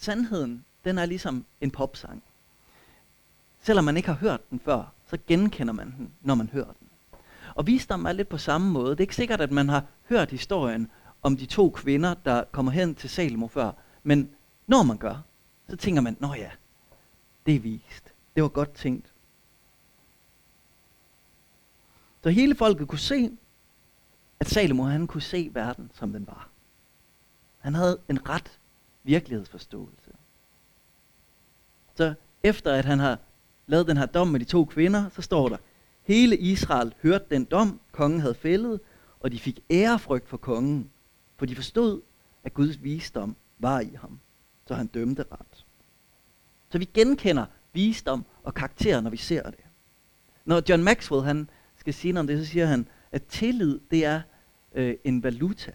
sandheden, 0.00 0.64
den 0.84 0.98
er 0.98 1.06
ligesom 1.06 1.44
en 1.60 1.70
popsang. 1.70 2.22
Selvom 3.62 3.84
man 3.84 3.96
ikke 3.96 4.08
har 4.08 4.16
hørt 4.16 4.50
den 4.50 4.60
før, 4.60 4.92
så 5.06 5.18
genkender 5.26 5.72
man 5.72 5.94
den, 5.98 6.12
når 6.20 6.34
man 6.34 6.48
hører 6.48 6.72
den. 6.72 6.88
Og 7.54 7.66
visdom 7.66 8.04
er 8.04 8.12
lidt 8.12 8.28
på 8.28 8.38
samme 8.38 8.70
måde. 8.70 8.90
Det 8.90 8.96
er 8.96 9.04
ikke 9.04 9.16
sikkert, 9.16 9.40
at 9.40 9.52
man 9.52 9.68
har 9.68 9.84
hørt 10.08 10.30
historien 10.30 10.90
om 11.22 11.36
de 11.36 11.46
to 11.46 11.70
kvinder, 11.70 12.14
der 12.14 12.44
kommer 12.52 12.72
hen 12.72 12.94
til 12.94 13.10
Salomo 13.10 13.48
før. 13.48 13.72
Men 14.02 14.30
når 14.66 14.82
man 14.82 14.98
gør, 14.98 15.22
så 15.68 15.76
tænker 15.76 16.02
man, 16.02 16.16
nå 16.20 16.34
ja, 16.34 16.50
det 17.46 17.54
er 17.54 17.60
vist. 17.60 18.14
Det 18.34 18.42
var 18.42 18.48
godt 18.48 18.72
tænkt. 18.72 19.12
Så 22.22 22.30
hele 22.30 22.54
folket 22.54 22.88
kunne 22.88 22.98
se, 22.98 23.30
at 24.40 24.48
Salomo 24.48 24.82
han 24.82 25.06
kunne 25.06 25.22
se 25.22 25.50
verden, 25.52 25.90
som 25.94 26.12
den 26.12 26.26
var. 26.26 26.48
Han 27.58 27.74
havde 27.74 27.98
en 28.08 28.28
ret 28.28 28.59
virkelighedsforståelse. 29.10 30.10
Så 31.94 32.14
efter 32.42 32.72
at 32.74 32.84
han 32.84 32.98
har 32.98 33.18
lavet 33.66 33.86
den 33.86 33.96
her 33.96 34.06
dom 34.06 34.28
med 34.28 34.40
de 34.40 34.44
to 34.44 34.64
kvinder, 34.64 35.08
så 35.08 35.22
står 35.22 35.48
der, 35.48 35.56
hele 36.02 36.36
Israel 36.36 36.94
hørte 37.02 37.24
den 37.30 37.44
dom, 37.44 37.80
kongen 37.92 38.20
havde 38.20 38.34
fældet, 38.34 38.80
og 39.20 39.32
de 39.32 39.38
fik 39.38 39.60
ærefrygt 39.70 40.28
for 40.28 40.36
kongen, 40.36 40.90
for 41.36 41.46
de 41.46 41.56
forstod, 41.56 42.00
at 42.44 42.54
Guds 42.54 42.82
visdom 42.82 43.36
var 43.58 43.80
i 43.80 43.94
ham, 44.00 44.20
så 44.66 44.74
han 44.74 44.86
dømte 44.86 45.24
ret. 45.32 45.66
Så 46.70 46.78
vi 46.78 46.84
genkender 46.84 47.46
visdom 47.72 48.24
og 48.42 48.54
karakter, 48.54 49.00
når 49.00 49.10
vi 49.10 49.16
ser 49.16 49.50
det. 49.50 49.64
Når 50.44 50.62
John 50.68 50.82
Maxwell 50.82 51.24
han 51.24 51.50
skal 51.76 51.94
sige 51.94 52.12
noget 52.12 52.20
om 52.20 52.26
det, 52.26 52.46
så 52.46 52.52
siger 52.52 52.66
han, 52.66 52.88
at 53.12 53.26
tillid, 53.26 53.80
det 53.90 54.04
er 54.04 54.20
øh, 54.74 54.94
en 55.04 55.22
valuta. 55.22 55.72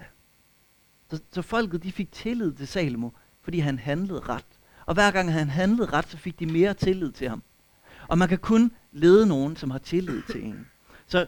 Så, 1.10 1.22
så 1.32 1.42
folket, 1.42 1.84
de 1.84 1.92
fik 1.92 2.12
tillid 2.12 2.54
til 2.54 2.68
Salomo, 2.68 3.10
fordi 3.46 3.60
han 3.60 3.80
handlede 3.80 4.20
ret. 4.20 4.46
Og 4.86 4.94
hver 4.94 5.12
gang 5.12 5.34
han 5.34 5.50
handlede 5.50 5.92
ret, 5.92 6.10
så 6.10 6.18
fik 6.18 6.40
de 6.40 6.46
mere 6.46 6.74
tillid 6.74 7.12
til 7.12 7.30
ham. 7.30 7.44
Og 8.08 8.18
man 8.18 8.30
kan 8.30 8.38
kun 8.38 8.72
lede 8.92 9.28
nogen, 9.28 9.56
som 9.56 9.72
har 9.72 9.78
tillid 9.78 10.22
til 10.32 10.44
en. 10.44 10.68
Så 11.08 11.28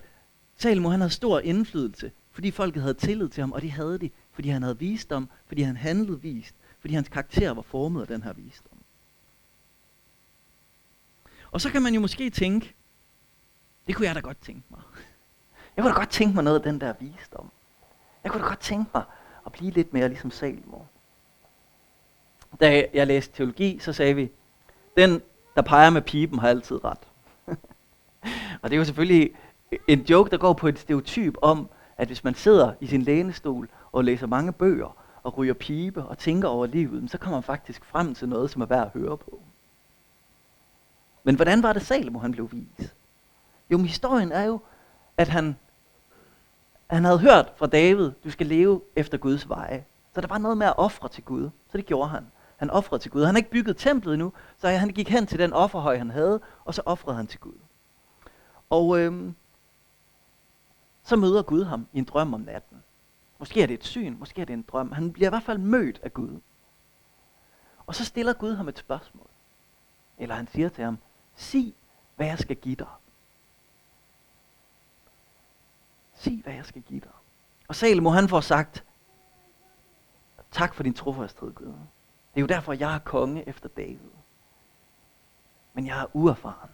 Salmo, 0.56 0.90
han 0.90 1.00
havde 1.00 1.14
stor 1.14 1.40
indflydelse, 1.40 2.12
fordi 2.32 2.52
folket 2.52 2.82
havde 2.82 2.94
tillid 2.94 3.30
til 3.30 3.42
ham, 3.42 3.52
og 3.52 3.62
de 3.62 3.72
havde 3.72 4.00
det, 4.00 4.12
fordi 4.32 4.50
han 4.50 4.64
havde 4.64 4.80
visdom, 4.80 5.30
fordi 5.48 5.62
han 5.62 5.78
handlede 5.78 6.22
vist, 6.22 6.56
fordi 6.80 6.94
hans 6.94 7.10
karakter 7.10 7.52
var 7.52 7.62
formet 7.62 8.02
af 8.02 8.08
den 8.08 8.24
her 8.24 8.34
visdom. 8.34 8.78
Og 11.52 11.62
så 11.62 11.70
kan 11.70 11.82
man 11.82 11.94
jo 11.94 12.00
måske 12.00 12.30
tænke, 12.30 12.76
det 13.88 13.96
kunne 13.96 14.08
jeg 14.08 14.16
da 14.16 14.20
godt 14.20 14.42
tænke 14.42 14.64
mig. 14.70 14.82
Jeg 15.76 15.84
kunne 15.84 15.94
da 15.94 16.00
godt 16.00 16.10
tænke 16.10 16.36
mig 16.36 16.44
noget 16.44 16.58
af 16.60 16.64
den 16.64 16.82
der 16.82 16.94
visdom. 17.00 17.52
Jeg 18.24 18.32
kunne 18.32 18.44
da 18.44 18.48
godt 18.48 18.60
tænke 18.60 18.92
mig 18.94 19.04
at 19.46 19.52
blive 19.52 19.72
lidt 19.72 19.94
mere 19.94 20.08
ligesom 20.08 20.32
Salmo. 20.32 20.78
Da 22.60 22.86
jeg 22.94 23.08
læste 23.08 23.36
teologi, 23.36 23.80
så 23.80 23.94
sagde 23.94 24.16
vi, 24.16 24.32
den, 24.98 25.22
der 25.56 25.62
peger 25.62 25.90
med 25.90 26.02
pipen, 26.02 26.40
har 26.40 26.50
altid 26.50 26.86
ret. 26.86 27.08
og 28.62 28.70
det 28.70 28.74
er 28.74 28.78
jo 28.78 28.86
selvfølgelig 28.86 29.32
en 29.88 30.02
joke, 30.02 30.30
der 30.30 30.38
går 30.38 30.54
på 30.54 30.68
et 30.68 30.80
stereotyp 30.80 31.38
om, 31.42 31.70
at 31.98 32.08
hvis 32.08 32.24
man 32.24 32.36
sidder 32.36 32.74
i 32.80 32.88
sin 32.88 33.02
lænestol 33.02 33.70
og 33.92 34.04
læser 34.04 34.28
mange 34.28 34.54
bøger 34.54 34.98
og 35.24 35.38
ryger 35.38 35.54
pibe 35.54 36.04
og 36.04 36.18
tænker 36.18 36.48
over 36.48 36.66
livet, 36.66 37.12
så 37.12 37.18
kommer 37.18 37.38
man 37.38 37.44
faktisk 37.44 37.86
frem 37.86 38.16
til 38.16 38.30
noget, 38.30 38.50
som 38.50 38.62
er 38.62 38.66
værd 38.66 38.86
at 38.86 39.02
høre 39.02 39.18
på. 39.18 39.42
Men 41.24 41.36
hvordan 41.36 41.64
var 41.64 41.74
det 41.74 41.82
Salomo, 41.82 42.20
han 42.20 42.32
blev 42.32 42.52
vis? 42.52 42.96
Jo, 43.72 43.78
men 43.78 43.86
historien 43.86 44.32
er 44.32 44.44
jo, 44.44 44.60
at 45.18 45.28
han, 45.28 45.56
han 46.90 47.06
havde 47.06 47.20
hørt 47.20 47.54
fra 47.56 47.68
David, 47.68 48.12
du 48.24 48.32
skal 48.32 48.48
leve 48.48 48.82
efter 48.96 49.18
Guds 49.18 49.50
veje. 49.50 49.86
Så 50.14 50.22
der 50.22 50.28
var 50.28 50.38
noget 50.38 50.58
med 50.58 50.68
at 50.68 50.74
ofre 50.78 51.10
til 51.10 51.24
Gud. 51.24 51.50
Så 51.70 51.78
det 51.78 51.86
gjorde 51.86 52.10
han. 52.10 52.28
Han 52.58 52.70
offrede 52.70 53.02
til 53.02 53.12
Gud. 53.12 53.24
Han 53.26 53.36
har 53.36 53.38
ikke 53.38 53.50
bygget 53.50 53.78
templet 53.78 54.14
endnu, 54.14 54.34
så 54.58 54.68
han 54.68 54.90
gik 54.90 55.10
hen 55.10 55.26
til 55.26 55.40
den 55.40 55.54
offerhøj, 55.54 55.98
han 55.98 56.10
havde, 56.10 56.42
og 56.66 56.74
så 56.74 56.82
offrede 56.86 57.18
han 57.18 57.28
til 57.28 57.40
Gud. 57.40 57.60
Og 58.70 59.00
øhm, 59.00 59.36
så 61.04 61.16
møder 61.16 61.44
Gud 61.44 61.64
ham 61.64 61.88
i 61.94 61.98
en 61.98 62.04
drøm 62.04 62.34
om 62.34 62.42
natten. 62.42 62.84
Måske 63.40 63.62
er 63.62 63.68
det 63.68 63.74
et 63.74 63.84
syn, 63.84 64.18
måske 64.20 64.42
er 64.42 64.46
det 64.46 64.54
en 64.54 64.62
drøm. 64.62 64.92
Han 64.92 65.14
bliver 65.14 65.30
i 65.30 65.32
hvert 65.32 65.44
fald 65.44 65.58
mødt 65.58 66.00
af 66.04 66.14
Gud. 66.14 66.40
Og 67.86 67.96
så 67.96 68.06
stiller 68.06 68.34
Gud 68.34 68.54
ham 68.54 68.68
et 68.68 68.78
spørgsmål. 68.78 69.28
Eller 70.18 70.36
han 70.36 70.48
siger 70.48 70.70
til 70.70 70.84
ham, 70.84 70.98
sig, 71.36 71.76
hvad 72.16 72.28
jeg 72.28 72.40
skal 72.40 72.56
give 72.56 72.76
dig. 72.76 72.88
Sig, 76.14 76.42
hvad 76.44 76.54
jeg 76.54 76.66
skal 76.66 76.82
give 76.82 77.00
dig. 77.00 77.12
Og 77.68 77.76
Salomo 77.76 78.10
han 78.10 78.28
får 78.28 78.42
sagt, 78.42 78.86
tak 80.52 80.74
for 80.74 80.84
din 80.84 80.94
trofasthed, 80.94 81.54
Gud. 81.54 81.74
Det 82.38 82.42
er 82.42 82.44
jo 82.44 82.56
derfor, 82.56 82.74
jeg 82.74 82.96
er 82.96 83.00
konge 83.00 83.50
efter 83.50 83.70
David. 83.70 84.12
Men 85.74 85.88
jeg 85.88 86.02
er 86.02 86.06
uerfaren. 86.14 86.70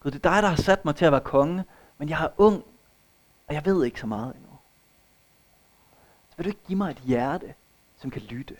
Gud, 0.00 0.10
det 0.10 0.26
er 0.26 0.30
dig, 0.30 0.42
der 0.42 0.48
har 0.48 0.56
sat 0.56 0.84
mig 0.84 0.96
til 0.96 1.04
at 1.04 1.12
være 1.12 1.20
konge, 1.20 1.64
men 1.98 2.08
jeg 2.08 2.24
er 2.24 2.28
ung, 2.36 2.64
og 3.48 3.54
jeg 3.54 3.64
ved 3.64 3.84
ikke 3.84 4.00
så 4.00 4.06
meget 4.06 4.34
endnu. 4.36 4.50
Så 6.28 6.36
vil 6.36 6.44
du 6.44 6.48
ikke 6.48 6.64
give 6.66 6.76
mig 6.78 6.90
et 6.90 6.96
hjerte, 6.96 7.54
som 7.96 8.10
kan 8.10 8.22
lytte? 8.22 8.56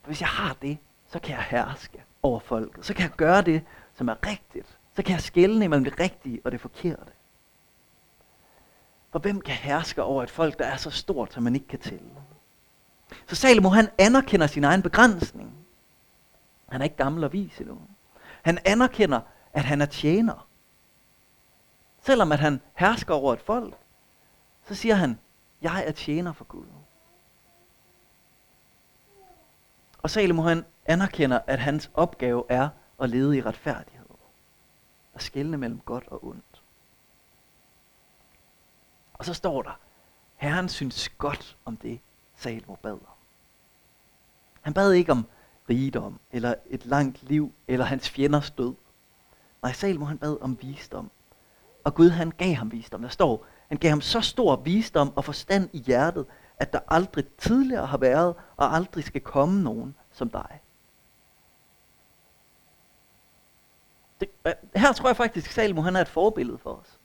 For 0.00 0.06
hvis 0.06 0.20
jeg 0.20 0.28
har 0.28 0.56
det, 0.62 0.78
så 1.06 1.18
kan 1.18 1.36
jeg 1.36 1.44
herske 1.44 2.04
over 2.22 2.40
folket. 2.40 2.86
Så 2.86 2.94
kan 2.94 3.02
jeg 3.02 3.16
gøre 3.16 3.42
det, 3.42 3.64
som 3.94 4.08
er 4.08 4.26
rigtigt. 4.26 4.78
Så 4.92 5.02
kan 5.02 5.12
jeg 5.12 5.20
skælne 5.20 5.68
mellem 5.68 5.84
det 5.84 6.00
rigtige 6.00 6.40
og 6.44 6.52
det 6.52 6.60
forkerte. 6.60 7.12
For 9.10 9.18
hvem 9.18 9.40
kan 9.40 9.54
herske 9.54 10.02
over 10.02 10.22
et 10.22 10.30
folk, 10.30 10.58
der 10.58 10.66
er 10.66 10.76
så 10.76 10.90
stort, 10.90 11.32
som 11.32 11.42
man 11.42 11.54
ikke 11.54 11.68
kan 11.68 11.78
tælle? 11.78 12.10
Så 13.26 13.36
Salomo, 13.36 13.68
han 13.68 13.88
anerkender 13.98 14.46
sin 14.46 14.64
egen 14.64 14.82
begrænsning. 14.82 15.66
Han 16.68 16.80
er 16.80 16.84
ikke 16.84 16.96
gammel 16.96 17.24
og 17.24 17.32
vis 17.32 17.58
endnu. 17.58 17.80
Han 18.42 18.58
anerkender, 18.64 19.20
at 19.52 19.64
han 19.64 19.80
er 19.80 19.86
tjener. 19.86 20.48
Selvom 22.00 22.32
at 22.32 22.38
han 22.38 22.60
hersker 22.74 23.14
over 23.14 23.32
et 23.32 23.40
folk, 23.40 23.74
så 24.62 24.74
siger 24.74 24.94
han, 24.94 25.18
jeg 25.62 25.84
er 25.86 25.92
tjener 25.92 26.32
for 26.32 26.44
Gud. 26.44 26.66
Og 30.02 30.10
Salomo 30.10 30.42
han 30.42 30.64
anerkender, 30.84 31.40
at 31.46 31.58
hans 31.58 31.90
opgave 31.94 32.44
er 32.48 32.68
at 33.00 33.10
lede 33.10 33.38
i 33.38 33.42
retfærdighed. 33.42 34.06
At 35.14 35.22
skelne 35.22 35.56
mellem 35.56 35.80
godt 35.80 36.08
og 36.08 36.24
ondt. 36.24 36.62
Og 39.14 39.24
så 39.24 39.34
står 39.34 39.62
der, 39.62 39.78
Herren 40.36 40.68
synes 40.68 41.08
godt 41.08 41.56
om 41.64 41.76
det, 41.76 42.00
Salomo 42.34 42.74
bad 42.74 42.92
om. 42.92 43.15
Han 44.66 44.74
bad 44.74 44.92
ikke 44.92 45.12
om 45.12 45.26
rigdom, 45.70 46.20
eller 46.32 46.54
et 46.66 46.86
langt 46.86 47.22
liv, 47.22 47.52
eller 47.68 47.84
hans 47.84 48.10
fjenders 48.10 48.50
død. 48.50 48.74
Nej, 49.62 49.72
Salmo 49.72 50.04
han 50.04 50.18
bad 50.18 50.36
om 50.40 50.58
visdom. 50.62 51.10
Og 51.84 51.94
Gud 51.94 52.08
han 52.08 52.30
gav 52.30 52.54
ham 52.54 52.72
visdom. 52.72 53.02
Der 53.02 53.08
står, 53.08 53.46
han 53.68 53.78
gav 53.78 53.90
ham 53.90 54.00
så 54.00 54.20
stor 54.20 54.56
visdom 54.56 55.16
og 55.16 55.24
forstand 55.24 55.70
i 55.72 55.78
hjertet, 55.78 56.26
at 56.58 56.72
der 56.72 56.78
aldrig 56.88 57.24
tidligere 57.38 57.86
har 57.86 57.98
været, 57.98 58.34
og 58.56 58.74
aldrig 58.74 59.04
skal 59.04 59.20
komme 59.20 59.62
nogen 59.62 59.94
som 60.12 60.30
dig. 60.30 60.60
Det, 64.20 64.28
øh, 64.46 64.52
her 64.74 64.92
tror 64.92 65.08
jeg 65.08 65.16
faktisk, 65.16 65.50
Salmo 65.50 65.82
han 65.82 65.96
er 65.96 66.00
et 66.00 66.08
forbillede 66.08 66.58
for 66.58 66.70
os. 66.70 66.98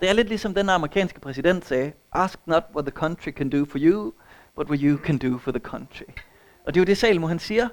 Det 0.00 0.08
er 0.08 0.12
lidt 0.12 0.28
ligesom 0.28 0.54
den 0.54 0.68
amerikanske 0.68 1.20
præsident 1.20 1.64
sagde, 1.64 1.92
Ask 2.12 2.46
not 2.46 2.64
what 2.74 2.86
the 2.86 2.96
country 2.96 3.30
can 3.30 3.50
do 3.50 3.64
for 3.64 3.78
you, 3.80 4.12
but 4.60 4.68
what 4.68 4.80
you 4.80 4.98
can 4.98 5.18
do 5.18 5.38
for 5.38 5.52
the 5.52 5.60
country. 5.60 6.04
Og 6.64 6.74
det 6.74 6.80
er 6.80 6.82
jo 6.82 6.84
det 6.84 6.98
Salmo 6.98 7.26
han 7.26 7.38
siger, 7.38 7.68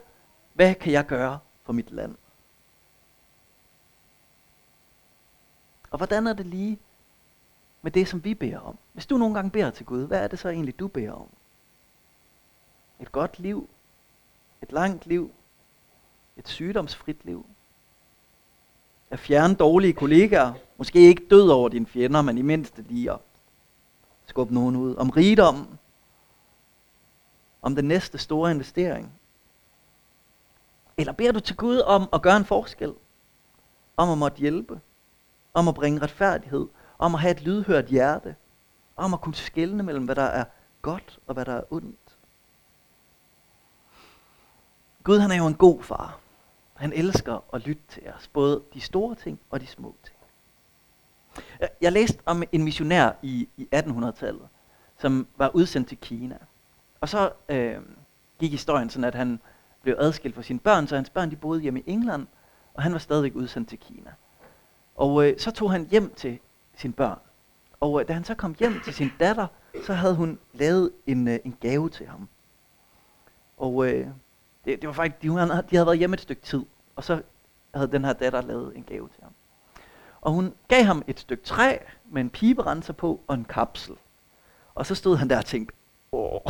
hvad 0.53 0.75
kan 0.75 0.91
jeg 0.91 1.06
gøre 1.06 1.39
for 1.63 1.74
mit 1.74 1.91
land? 1.91 2.15
Og 5.91 5.98
hvordan 5.98 6.27
er 6.27 6.34
det 6.34 6.46
lige 6.46 6.79
med 7.82 7.91
det, 7.91 8.08
som 8.08 8.24
vi 8.24 8.34
beder 8.34 8.60
om? 8.60 8.77
Hvis 8.94 9.06
du 9.06 9.17
nogle 9.17 9.36
gange 9.36 9.51
beder 9.51 9.70
til 9.72 9.86
Gud, 9.86 10.08
hvad 10.08 10.24
er 10.24 10.27
det 10.27 10.39
så 10.39 10.50
egentlig, 10.50 10.79
du 10.79 10.88
beder 10.88 11.12
om? 11.12 11.27
Et 13.00 13.12
godt 13.12 13.39
liv? 13.39 13.70
Et 14.62 14.72
langt 14.72 15.06
liv? 15.06 15.32
Et 16.38 16.48
sygdomsfrit 16.48 17.25
liv? 17.25 17.46
At 19.10 19.20
fjerne 19.20 19.56
dårlige 19.56 19.94
kollegaer? 19.94 20.53
Måske 20.77 21.00
ikke 21.00 21.27
død 21.29 21.50
over 21.50 21.70
dine 21.70 21.86
fjender, 21.86 22.22
men 22.22 22.38
i 22.38 22.41
mindste 22.41 22.82
lige 22.82 23.12
at 23.12 23.20
skubbe 24.25 24.53
nogen 24.53 24.75
ud. 24.75 24.96
Om 24.96 25.10
rigdom? 25.10 25.77
Om 27.62 27.76
den 27.76 27.86
næste 27.86 28.18
store 28.18 28.52
investering? 28.52 29.14
Eller 30.98 31.14
beder 31.14 31.32
du 31.32 31.40
til 31.40 31.56
Gud 31.56 31.80
om 31.80 32.10
at 32.14 32.22
gøre 32.22 32.38
en 32.38 32.46
forskel? 32.46 32.94
Om 33.98 34.10
at 34.10 34.18
måtte 34.18 34.38
hjælpe? 34.38 34.82
Om 35.54 35.68
at 35.68 35.76
bringe 35.76 36.02
retfærdighed? 36.02 36.68
Om 36.98 37.16
at 37.16 37.22
have 37.22 37.32
et 37.32 37.42
lydhørt 37.42 37.86
hjerte? 37.86 38.36
Om 38.96 39.14
at 39.14 39.22
kunne 39.22 39.36
skelne 39.36 39.84
mellem, 39.84 40.06
hvad 40.06 40.16
der 40.16 40.22
er 40.22 40.46
godt 40.82 41.20
og 41.28 41.34
hvad 41.34 41.46
der 41.46 41.54
er 41.54 41.64
ondt? 41.70 42.18
Gud 45.04 45.20
han 45.20 45.32
er 45.32 45.36
jo 45.36 45.48
en 45.48 45.56
god 45.56 45.84
far. 45.84 46.20
Han 46.74 46.94
elsker 46.94 47.44
at 47.54 47.62
lytte 47.62 47.84
til 47.88 48.04
os, 48.18 48.28
både 48.28 48.64
de 48.74 48.82
store 48.82 49.16
ting 49.16 49.40
og 49.50 49.62
de 49.62 49.68
små 49.68 49.96
ting. 50.04 50.18
Jeg 51.82 51.92
læste 51.92 52.20
om 52.26 52.44
en 52.52 52.64
missionær 52.64 53.12
i, 53.22 53.50
i 53.58 53.68
1800-tallet, 53.76 54.48
som 54.98 55.28
var 55.38 55.52
udsendt 55.54 55.88
til 55.88 55.98
Kina. 55.98 56.38
Og 57.01 57.10
så 57.10 57.32
øh, 57.50 57.77
gik 58.39 58.51
historien 58.51 58.89
sådan, 58.89 59.04
at 59.04 59.16
han 59.16 59.39
blev 59.82 59.96
adskilt 60.00 60.36
fra 60.36 60.42
sine 60.42 60.60
børn, 60.60 60.88
så 60.88 60.96
hans 60.96 61.10
børn 61.10 61.32
de 61.32 61.36
boede 61.36 61.62
hjemme 61.62 61.80
i 61.80 61.84
England, 61.88 62.27
og 62.74 62.84
han 62.84 62.94
var 62.94 63.00
stadigvæk 63.00 63.36
udsendt 63.36 63.70
til 63.70 63.80
Kina. 63.80 64.13
Og 64.96 65.27
øh, 65.27 65.39
så 65.39 65.51
tog 65.51 65.72
han 65.72 65.88
hjem 65.92 66.13
til 66.16 66.39
sine 66.75 66.94
børn. 66.94 67.20
Og 67.80 68.01
øh, 68.01 68.08
da 68.08 68.13
han 68.13 68.24
så 68.24 68.36
kom 68.36 68.56
hjem 68.60 68.82
til 68.84 68.94
sin 68.94 69.12
datter, 69.20 69.48
så 69.86 69.94
havde 69.94 70.16
hun 70.16 70.39
lavet 70.54 70.92
en, 71.06 71.27
øh, 71.27 71.39
en 71.46 71.58
gave 71.60 71.89
til 71.89 72.08
ham. 72.08 72.30
Og 73.58 73.88
øh, 73.88 74.08
det, 74.66 74.82
det 74.82 74.88
var 74.88 74.94
faktisk, 74.94 75.22
de, 75.22 75.27
de 75.27 75.75
havde 75.75 75.86
været 75.86 75.98
hjemme 75.98 76.13
et 76.13 76.22
stykke 76.22 76.42
tid, 76.42 76.66
og 76.96 77.04
så 77.04 77.22
havde 77.74 77.92
den 77.92 78.06
her 78.06 78.13
datter 78.13 78.42
lavet 78.42 78.77
en 78.77 78.84
gave 78.84 79.10
til 79.10 79.24
ham. 79.24 79.32
Og 80.22 80.32
hun 80.32 80.54
gav 80.68 80.84
ham 80.84 81.04
et 81.08 81.20
stykke 81.20 81.44
træ 81.44 81.77
med 82.06 82.22
en 82.22 82.30
piberenser 82.30 82.94
på 82.94 83.22
og 83.27 83.36
en 83.36 83.46
kapsel. 83.46 83.96
Og 84.75 84.86
så 84.86 84.96
stod 84.96 85.18
han 85.18 85.30
der 85.30 85.38
og 85.38 85.46
tænkte, 85.46 85.75
åh, 86.12 86.42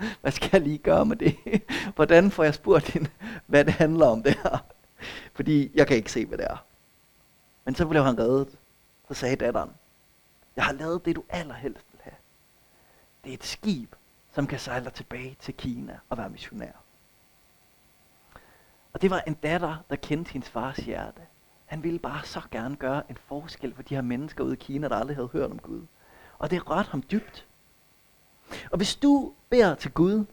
hvad 0.20 0.32
skal 0.32 0.50
jeg 0.52 0.60
lige 0.60 0.78
gøre 0.78 1.06
med 1.06 1.16
det? 1.16 1.36
Hvordan 1.96 2.30
får 2.30 2.44
jeg 2.44 2.54
spurgt 2.54 2.88
hende, 2.88 3.10
hvad 3.46 3.64
det 3.64 3.72
handler 3.72 4.06
om 4.06 4.22
det 4.22 4.34
her? 4.34 4.58
Fordi 5.34 5.70
jeg 5.74 5.86
kan 5.86 5.96
ikke 5.96 6.12
se, 6.12 6.26
hvad 6.26 6.38
det 6.38 6.46
er. 6.50 6.64
Men 7.64 7.74
så 7.74 7.86
blev 7.86 8.04
han 8.04 8.18
reddet. 8.18 8.58
Så 9.08 9.14
sagde 9.14 9.36
datteren, 9.36 9.70
jeg 10.56 10.64
har 10.64 10.72
lavet 10.72 11.04
det, 11.04 11.16
du 11.16 11.24
allerhelst 11.28 11.86
vil 11.92 12.00
have. 12.02 12.16
Det 13.24 13.30
er 13.30 13.34
et 13.34 13.44
skib, 13.44 13.94
som 14.32 14.46
kan 14.46 14.58
sejle 14.58 14.90
tilbage 14.90 15.36
til 15.40 15.54
Kina 15.54 15.98
og 16.08 16.18
være 16.18 16.30
missionær. 16.30 16.72
Og 18.92 19.02
det 19.02 19.10
var 19.10 19.20
en 19.26 19.34
datter, 19.34 19.76
der 19.90 19.96
kendte 19.96 20.32
hendes 20.32 20.50
fars 20.50 20.76
hjerte. 20.76 21.22
Han 21.66 21.82
ville 21.82 21.98
bare 21.98 22.24
så 22.24 22.40
gerne 22.50 22.76
gøre 22.76 23.10
en 23.10 23.16
forskel 23.16 23.74
for 23.74 23.82
de 23.82 23.94
her 23.94 24.02
mennesker 24.02 24.44
ude 24.44 24.52
i 24.52 24.56
Kina, 24.56 24.88
der 24.88 24.96
aldrig 24.96 25.16
havde 25.16 25.28
hørt 25.28 25.50
om 25.50 25.58
Gud. 25.58 25.86
Og 26.38 26.50
det 26.50 26.70
rørte 26.70 26.90
ham 26.90 27.02
dybt. 27.02 27.46
Og 28.70 28.76
hvis 28.76 28.96
du 28.96 29.34
beder 29.48 29.74
til 29.74 29.90
Gud, 29.92 30.24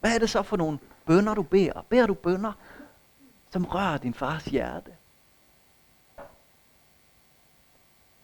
hvad 0.00 0.14
er 0.14 0.18
det 0.18 0.30
så 0.30 0.42
for 0.42 0.56
nogle 0.56 0.78
bønder, 1.06 1.34
du 1.34 1.42
beder? 1.42 1.82
Beder 1.88 2.06
du 2.06 2.14
bønder, 2.14 2.52
som 3.50 3.64
rører 3.64 3.98
din 3.98 4.14
fars 4.14 4.44
hjerte? 4.44 4.96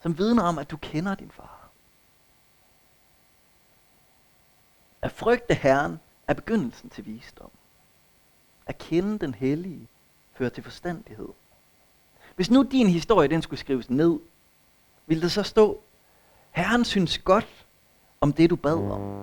Som 0.00 0.18
vidner 0.18 0.42
om, 0.42 0.58
at 0.58 0.70
du 0.70 0.76
kender 0.76 1.14
din 1.14 1.30
far. 1.30 1.70
At 5.02 5.12
frygte 5.12 5.54
Herren 5.54 6.00
er 6.28 6.34
begyndelsen 6.34 6.90
til 6.90 7.06
visdom. 7.06 7.50
At 8.66 8.78
kende 8.78 9.18
den 9.18 9.34
hellige 9.34 9.88
fører 10.32 10.50
til 10.50 10.62
forstandighed. 10.62 11.28
Hvis 12.36 12.50
nu 12.50 12.62
din 12.62 12.88
historie 12.88 13.28
den 13.28 13.42
skulle 13.42 13.60
skrives 13.60 13.90
ned, 13.90 14.20
ville 15.06 15.22
det 15.22 15.32
så 15.32 15.42
stå, 15.42 15.82
Herren 16.50 16.84
synes 16.84 17.18
godt 17.18 17.61
om 18.22 18.32
det, 18.32 18.50
du 18.50 18.56
bad 18.56 18.90
om. 18.90 19.22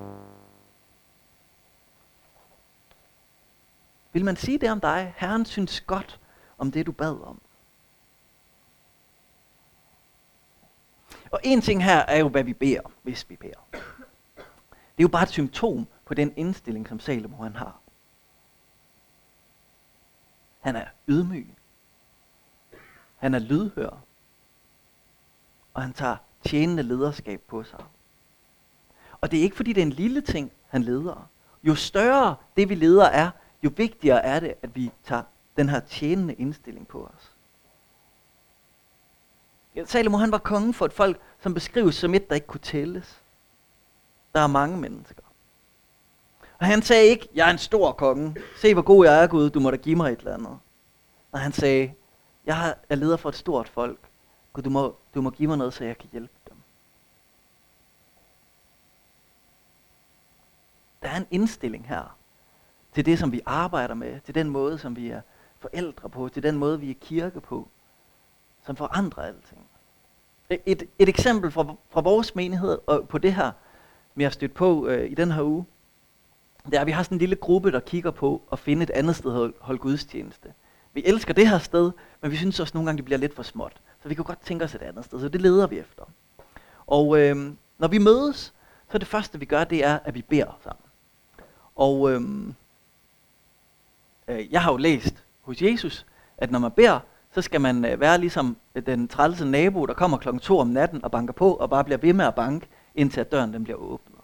Vil 4.14 4.26
man 4.26 4.36
sige 4.36 4.58
det 4.58 4.72
om 4.72 4.80
dig? 4.80 5.14
Herren 5.18 5.46
synes 5.46 5.82
godt 5.82 6.20
om 6.58 6.72
det, 6.72 6.86
du 6.86 6.92
bad 6.92 7.22
om. 7.22 7.42
Og 11.32 11.40
en 11.44 11.62
ting 11.62 11.84
her 11.84 12.00
er 12.00 12.18
jo, 12.18 12.30
hvad 12.30 12.44
vi 12.44 12.54
beder, 12.54 12.82
hvis 13.04 13.30
vi 13.30 13.36
beder. 13.36 13.68
Det 13.72 15.04
er 15.04 15.04
jo 15.04 15.08
bare 15.08 15.24
et 15.24 15.30
symptom 15.30 15.88
på 16.06 16.14
den 16.14 16.34
indstilling, 16.36 16.88
som 16.88 17.00
Salomo 17.00 17.38
han 17.44 17.56
har. 17.56 17.82
Han 20.60 20.76
er 20.76 20.86
ydmyg. 21.08 21.56
Han 23.16 23.34
er 23.34 23.40
lydhør. 23.40 24.04
Og 25.74 25.82
han 25.82 25.94
tager 25.94 26.18
tjenende 26.44 26.84
lederskab 26.84 27.42
på 27.42 27.64
sig. 27.64 27.86
Og 29.22 29.32
det 29.32 29.40
er 29.40 29.44
ikke 29.44 29.56
fordi, 29.56 29.74
det 29.74 29.82
er 29.82 29.86
en 29.86 29.92
lille 29.92 30.22
ting, 30.22 30.52
han 30.68 30.84
leder. 30.84 31.30
Jo 31.64 31.76
større 31.76 32.36
det, 32.58 32.70
vi 32.70 32.76
leder 32.76 33.06
er, 33.06 33.30
jo 33.64 33.72
vigtigere 33.78 34.26
er 34.26 34.40
det, 34.40 34.54
at 34.62 34.76
vi 34.76 34.92
tager 35.04 35.24
den 35.58 35.70
her 35.70 35.80
tjenende 35.80 36.34
indstilling 36.34 36.88
på 36.88 37.06
os. 37.16 37.36
Salomo 39.86 40.18
han 40.18 40.32
var 40.32 40.38
konge 40.38 40.74
for 40.74 40.86
et 40.86 40.94
folk, 40.94 41.20
som 41.40 41.54
beskrives 41.54 41.96
som 41.96 42.14
et, 42.14 42.30
der 42.30 42.36
ikke 42.36 42.48
kunne 42.48 42.60
tælles. 42.60 43.24
Der 44.36 44.40
er 44.40 44.48
mange 44.48 44.78
mennesker. 44.78 45.24
Og 46.60 46.66
han 46.66 46.82
sagde 46.82 47.06
ikke, 47.06 47.28
jeg 47.36 47.48
er 47.48 47.52
en 47.52 47.58
stor 47.58 47.92
konge. 47.92 48.36
Se 48.58 48.74
hvor 48.74 48.84
god 48.84 49.06
jeg 49.06 49.24
er, 49.24 49.28
Gud. 49.28 49.50
Du 49.50 49.60
må 49.60 49.72
da 49.72 49.76
give 49.76 49.96
mig 49.96 50.12
et 50.12 50.20
eller 50.20 50.34
andet. 50.34 50.60
Og 51.32 51.40
han 51.40 51.52
sagde, 51.52 51.94
jeg 52.46 52.76
er 52.90 52.96
leder 52.96 53.18
for 53.18 53.30
et 53.30 53.36
stort 53.36 53.70
folk. 53.70 54.00
Gud, 54.54 54.64
du 54.64 54.70
må, 54.70 54.96
du 55.16 55.22
må 55.22 55.30
give 55.30 55.48
mig 55.48 55.58
noget, 55.58 55.74
så 55.74 55.84
jeg 55.84 55.98
kan 55.98 56.10
hjælpe 56.12 56.34
dem. 56.50 56.58
Der 61.02 61.10
er 61.10 61.18
en 61.18 61.28
indstilling 61.32 61.88
her 61.88 62.18
til 62.94 63.06
det, 63.06 63.20
som 63.20 63.32
vi 63.32 63.42
arbejder 63.46 63.94
med, 63.94 64.20
til 64.20 64.36
den 64.36 64.50
måde, 64.50 64.78
som 64.78 64.96
vi 64.96 65.10
er 65.10 65.22
forældre 65.60 66.10
på, 66.10 66.30
til 66.30 66.44
den 66.44 66.58
måde, 66.58 66.80
vi 66.80 66.90
er 66.90 66.96
kirke 67.02 67.42
på, 67.42 67.68
som 68.66 68.76
forandrer 68.76 69.24
alting. 69.24 69.62
E, 70.50 70.58
et, 70.66 70.84
et 71.00 71.10
eksempel 71.10 71.52
fra, 71.52 71.76
fra 71.90 72.02
vores 72.02 72.36
menighed 72.36 72.78
og 72.88 73.08
på 73.08 73.18
det 73.18 73.34
her, 73.34 73.52
vi 74.16 74.24
har 74.24 74.30
stødt 74.30 74.54
på 74.54 74.88
øh, 74.88 75.12
i 75.12 75.14
den 75.14 75.32
her 75.32 75.44
uge, 75.44 75.66
det 76.66 76.74
er, 76.74 76.82
at 76.82 76.88
vi 76.88 76.92
har 76.92 77.04
sådan 77.04 77.16
en 77.16 77.20
lille 77.20 77.36
gruppe, 77.36 77.72
der 77.72 77.80
kigger 77.80 78.12
på 78.12 78.42
at 78.52 78.60
finde 78.60 78.84
et 78.84 78.90
andet 78.90 79.16
sted 79.16 79.44
at 79.44 79.52
holde 79.60 79.80
gudstjeneste. 79.80 80.54
Vi 80.94 81.04
elsker 81.06 81.34
det 81.34 81.50
her 81.50 81.60
sted, 81.60 81.92
men 82.22 82.32
vi 82.32 82.36
synes 82.36 82.60
også 82.60 82.72
nogle 82.78 82.88
gange, 82.88 82.98
det 82.98 83.06
bliver 83.06 83.18
lidt 83.18 83.36
for 83.36 83.44
småt. 83.44 83.82
Så 84.04 84.10
vi 84.10 84.16
kunne 84.16 84.26
godt 84.26 84.42
tænke 84.42 84.66
os 84.66 84.76
et 84.76 84.82
andet 84.82 85.06
sted, 85.06 85.20
så 85.20 85.30
det 85.30 85.42
leder 85.42 85.68
vi 85.68 85.80
efter. 85.80 86.04
Og 86.88 87.20
øh, 87.20 87.36
når 87.78 87.88
vi 87.88 87.98
mødes, 87.98 88.54
så 88.92 88.98
det 88.98 89.08
første 89.08 89.40
vi 89.40 89.46
gør, 89.46 89.64
det 89.64 89.86
er, 89.86 90.00
at 90.06 90.16
vi 90.16 90.22
beder 90.22 90.60
sammen. 90.64 90.89
Og 91.80 92.12
øh, 92.12 92.22
øh, 94.28 94.54
jeg 94.54 94.62
har 94.62 94.72
jo 94.72 94.78
læst 94.78 95.24
hos 95.42 95.62
Jesus, 95.62 96.06
at 96.38 96.52
når 96.52 96.60
man 96.60 96.72
beder, 96.72 97.00
så 97.32 97.42
skal 97.42 97.62
man 97.62 97.86
øh, 97.86 98.00
være 98.00 98.18
ligesom 98.18 98.58
øh, 98.76 98.86
den 98.86 99.08
trælse 99.08 99.46
nabo, 99.46 99.86
der 99.86 99.94
kommer 99.94 100.18
klokken 100.18 100.40
2 100.40 100.60
om 100.60 100.68
natten 100.68 101.04
og 101.04 101.12
banker 101.12 101.34
på, 101.34 101.54
og 101.54 101.70
bare 101.70 101.84
bliver 101.84 101.98
ved 101.98 102.14
med 102.14 102.26
at 102.26 102.36
banke, 102.36 102.68
indtil 102.96 103.20
at 103.20 103.32
døren 103.32 103.54
den 103.54 103.64
bliver 103.64 103.78
åbnet. 103.78 104.20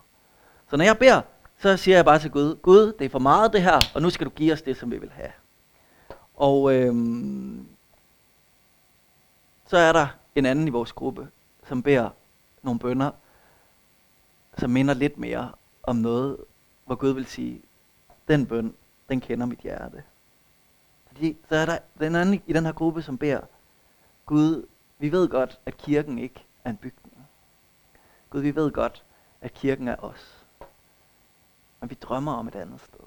Så 0.70 0.78
når 0.78 0.86
jeg 0.86 0.98
beder, 0.98 1.22
så 1.58 1.78
siger 1.78 1.98
jeg 1.98 2.06
bare 2.06 2.20
til 2.20 2.32
Gud, 2.32 2.56
Gud, 2.56 2.94
det 3.00 3.06
er 3.06 3.10
for 3.10 3.20
meget 3.20 3.54
det 3.54 3.62
her, 3.62 3.80
og 3.96 4.02
nu 4.02 4.10
skal 4.10 4.26
du 4.26 4.32
give 4.32 4.54
os 4.54 4.62
det, 4.62 4.78
som 4.78 4.92
vi 4.92 4.98
vil 4.98 5.12
have. 5.12 5.32
Og 6.36 6.74
øhm, 6.74 7.68
så 9.68 9.78
er 9.78 9.94
der 9.94 10.08
en 10.36 10.46
anden 10.46 10.68
i 10.68 10.72
vores 10.72 10.94
gruppe, 10.94 11.28
som 11.68 11.84
beder 11.84 12.10
nogle 12.64 12.80
bønder, 12.80 13.12
som 14.58 14.70
minder 14.70 14.94
lidt 14.94 15.18
mere 15.18 15.52
om 15.84 15.96
noget, 15.96 16.38
hvor 16.86 16.96
Gud 16.96 17.10
vil 17.10 17.26
sige, 17.26 17.62
den 18.28 18.48
bøn, 18.48 18.76
den 19.10 19.22
kender 19.22 19.46
mit 19.46 19.60
hjerte. 19.60 20.04
Fordi 21.08 21.38
så 21.50 21.56
er 21.56 21.66
der 21.66 21.80
den 22.00 22.16
anden 22.16 22.44
i 22.48 22.54
den 22.54 22.66
her 22.66 22.72
gruppe, 22.72 23.02
som 23.02 23.18
beder, 23.18 23.42
Gud, 24.26 24.68
vi 24.98 25.12
ved 25.12 25.30
godt, 25.30 25.60
at 25.66 25.78
kirken 25.78 26.20
ikke 26.20 26.46
er 26.64 26.70
en 26.70 26.78
bygning. 26.78 27.28
Gud, 28.30 28.42
vi 28.42 28.56
ved 28.56 28.72
godt, 28.72 29.06
at 29.42 29.54
kirken 29.54 29.88
er 29.88 29.96
os. 29.96 30.46
Men 31.80 31.90
vi 31.90 31.96
drømmer 31.96 32.34
om 32.34 32.48
et 32.48 32.56
andet 32.56 32.82
sted. 32.82 33.00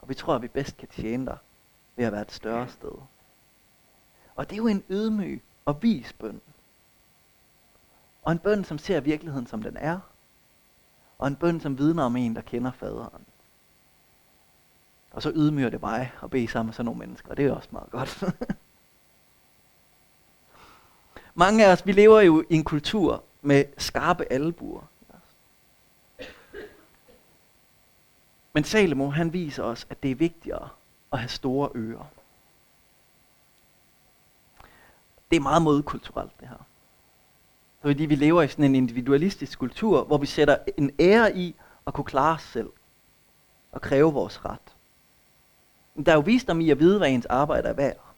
Og 0.00 0.08
vi 0.08 0.14
tror, 0.14 0.34
at 0.34 0.42
vi 0.42 0.48
bedst 0.48 0.76
kan 0.76 0.88
tjene 0.88 1.26
dig 1.26 1.38
ved 1.96 2.04
at 2.04 2.12
være 2.12 2.22
et 2.22 2.32
større 2.32 2.68
sted. 2.68 2.94
Og 4.34 4.50
det 4.50 4.52
er 4.52 4.56
jo 4.56 4.66
en 4.66 4.84
ydmyg 4.90 5.42
og 5.64 5.82
vis 5.82 6.12
bøn. 6.12 6.40
Og 8.22 8.32
en 8.32 8.38
bøn, 8.38 8.64
som 8.64 8.78
ser 8.78 9.00
virkeligheden, 9.00 9.46
som 9.46 9.62
den 9.62 9.76
er. 9.76 10.00
Og 11.22 11.28
en 11.28 11.36
bøn, 11.36 11.60
som 11.60 11.78
vidner 11.78 12.04
om 12.04 12.16
en, 12.16 12.36
der 12.36 12.42
kender 12.42 12.70
faderen. 12.70 13.26
Og 15.10 15.22
så 15.22 15.32
ydmyger 15.34 15.70
det 15.70 15.82
mig 15.82 16.12
at 16.22 16.30
bede 16.30 16.48
sammen 16.48 16.66
med 16.66 16.74
sådan 16.74 16.84
nogle 16.84 16.98
mennesker, 16.98 17.30
og 17.30 17.36
det 17.36 17.46
er 17.46 17.52
også 17.52 17.68
meget 17.72 17.90
godt. 17.90 18.24
Mange 21.34 21.66
af 21.66 21.72
os, 21.72 21.86
vi 21.86 21.92
lever 21.92 22.20
jo 22.20 22.44
i 22.50 22.54
en 22.54 22.64
kultur 22.64 23.24
med 23.42 23.64
skarpe 23.78 24.32
albuer. 24.32 24.82
Men 28.52 28.64
Salomo, 28.64 29.10
han 29.10 29.32
viser 29.32 29.62
os, 29.62 29.86
at 29.90 30.02
det 30.02 30.10
er 30.10 30.14
vigtigere 30.14 30.68
at 31.12 31.18
have 31.18 31.28
store 31.28 31.70
ører. 31.74 32.06
Det 35.30 35.36
er 35.36 35.40
meget 35.40 35.62
modkulturelt, 35.62 36.40
det 36.40 36.48
her. 36.48 36.66
Fordi 37.82 38.06
vi 38.06 38.14
lever 38.14 38.42
i 38.42 38.48
sådan 38.48 38.64
en 38.64 38.74
individualistisk 38.74 39.58
kultur, 39.58 40.04
hvor 40.04 40.18
vi 40.18 40.26
sætter 40.26 40.56
en 40.76 40.90
ære 41.00 41.36
i 41.36 41.56
at 41.86 41.94
kunne 41.94 42.04
klare 42.04 42.34
os 42.34 42.42
selv 42.42 42.70
og 43.72 43.80
kræve 43.80 44.12
vores 44.12 44.44
ret. 44.44 44.76
Der 46.06 46.12
er 46.12 46.16
jo 46.16 46.22
visdom 46.22 46.60
i 46.60 46.70
at 46.70 46.78
vide, 46.78 46.98
hvad 46.98 47.10
ens 47.10 47.26
arbejde 47.26 47.68
er 47.68 47.72
værd. 47.72 48.14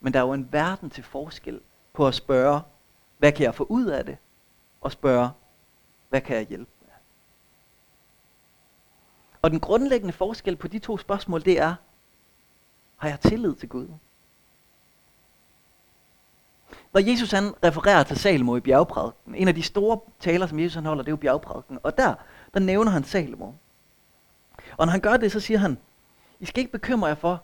Men 0.00 0.12
der 0.12 0.20
er 0.20 0.24
jo 0.24 0.32
en 0.32 0.52
verden 0.52 0.90
til 0.90 1.04
forskel 1.04 1.60
på 1.92 2.06
at 2.06 2.14
spørge, 2.14 2.60
hvad 3.18 3.32
kan 3.32 3.44
jeg 3.44 3.54
få 3.54 3.66
ud 3.68 3.86
af 3.86 4.04
det? 4.04 4.16
Og 4.80 4.92
spørge, 4.92 5.30
hvad 6.08 6.20
kan 6.20 6.36
jeg 6.36 6.46
hjælpe 6.46 6.70
med? 6.80 6.88
Og 9.42 9.50
den 9.50 9.60
grundlæggende 9.60 10.12
forskel 10.12 10.56
på 10.56 10.68
de 10.68 10.78
to 10.78 10.98
spørgsmål, 10.98 11.44
det 11.44 11.60
er, 11.60 11.74
har 12.96 13.08
jeg 13.08 13.20
tillid 13.20 13.54
til 13.54 13.68
Gud? 13.68 13.88
Når 16.92 17.10
Jesus 17.10 17.30
han 17.30 17.54
refererer 17.64 18.02
til 18.02 18.16
Salomo 18.18 18.56
i 18.56 18.60
bjergprædiken, 18.60 19.34
en 19.34 19.48
af 19.48 19.54
de 19.54 19.62
store 19.62 20.00
taler, 20.20 20.46
som 20.46 20.58
Jesus 20.58 20.74
han 20.74 20.86
holder, 20.86 21.02
det 21.02 21.08
er 21.08 21.12
jo 21.12 21.16
bjergprædiken, 21.16 21.78
og 21.82 21.98
der, 21.98 22.14
der 22.54 22.60
nævner 22.60 22.90
han 22.90 23.04
Salomo. 23.04 23.52
Og 24.76 24.86
når 24.86 24.90
han 24.90 25.00
gør 25.00 25.16
det, 25.16 25.32
så 25.32 25.40
siger 25.40 25.58
han, 25.58 25.78
i 26.40 26.46
skal 26.46 26.60
ikke 26.60 26.72
bekymre 26.72 27.08
jer 27.08 27.14
for, 27.14 27.42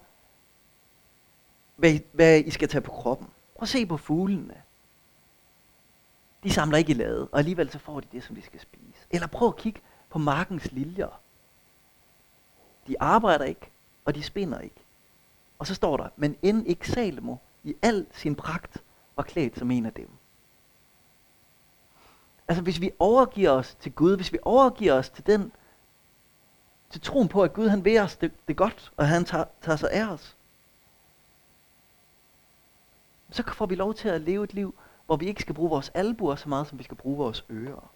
hvad 1.77 1.93
I, 1.93 2.01
hvad 2.13 2.41
I 2.41 2.51
skal 2.51 2.69
tage 2.69 2.83
på 2.83 2.91
kroppen. 2.91 3.27
Prøv 3.55 3.63
at 3.63 3.69
se 3.69 3.87
på 3.87 3.97
fuglene. 3.97 4.55
De 6.43 6.51
samler 6.51 6.79
ikke 6.79 6.91
i 6.91 6.95
lade, 6.95 7.29
og 7.33 7.39
alligevel 7.39 7.71
så 7.71 7.79
får 7.79 8.01
de 8.01 8.07
det, 8.13 8.25
som 8.25 8.37
de 8.37 8.43
skal 8.43 8.61
spise. 8.61 9.07
Eller 9.11 9.27
prøv 9.27 9.49
at 9.49 9.57
kigge 9.57 9.81
på 10.11 10.19
markens 10.19 10.73
liljer. 10.73 11.21
De 12.87 13.01
arbejder 13.01 13.45
ikke, 13.45 13.71
og 14.05 14.15
de 14.15 14.23
spinder 14.23 14.59
ikke. 14.59 14.85
Og 15.59 15.67
så 15.67 15.75
står 15.75 15.97
der, 15.97 16.09
men 16.17 16.37
end 16.43 16.67
ikke 16.67 16.91
Salomo 16.91 17.37
i 17.65 17.77
al 17.83 18.07
sin 18.13 18.35
pragt 18.35 18.83
var 19.19 19.25
klædt 19.25 19.59
som 19.59 19.71
en 19.71 19.87
af 19.87 19.93
dem. 19.93 20.11
Altså 22.49 22.63
hvis 22.63 22.81
vi 22.81 22.91
overgiver 22.99 23.51
os 23.51 23.75
til 23.75 23.93
Gud, 23.93 24.17
hvis 24.17 24.33
vi 24.33 24.39
overgiver 24.43 24.93
os 24.93 25.11
til 25.11 25.27
den, 25.27 25.53
til 26.91 27.01
troen 27.01 27.29
på, 27.29 27.43
at 27.43 27.53
Gud 27.53 27.69
han 27.69 27.85
ved 27.85 28.01
os 28.01 28.17
det, 28.17 28.33
det 28.49 28.57
godt, 28.57 28.93
og 28.97 29.09
han 29.09 29.25
tager, 29.25 29.45
tager 29.63 29.77
sig 29.77 29.91
af 29.91 30.09
os, 30.09 30.37
så 33.31 33.43
får 33.47 33.67
vi 33.67 33.75
lov 33.75 33.95
til 33.95 34.09
at 34.09 34.21
leve 34.21 34.45
et 34.45 34.55
liv, 34.55 34.75
hvor 35.07 35.17
vi 35.17 35.27
ikke 35.27 35.43
skal 35.43 35.55
bruge 35.55 35.71
vores 35.71 35.89
albuer 35.89 36.37
så 36.37 36.49
meget, 36.49 36.67
som 36.67 36.79
vi 36.79 36.85
skal 36.85 36.97
bruge 36.97 37.17
vores 37.17 37.45
ører. 37.51 37.93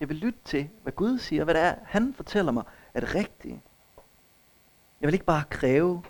Jeg 0.00 0.08
vil 0.08 0.16
lytte 0.16 0.38
til, 0.44 0.70
hvad 0.82 0.92
Gud 0.92 1.18
siger, 1.18 1.44
hvad 1.44 1.54
det 1.54 1.62
er, 1.62 1.74
han 1.84 2.14
fortæller 2.14 2.52
mig, 2.52 2.64
er 2.94 3.00
det 3.00 3.14
rigtige. 3.14 3.62
Jeg 5.00 5.06
vil 5.06 5.14
ikke 5.14 5.26
bare 5.26 5.44
kræve. 5.50 6.02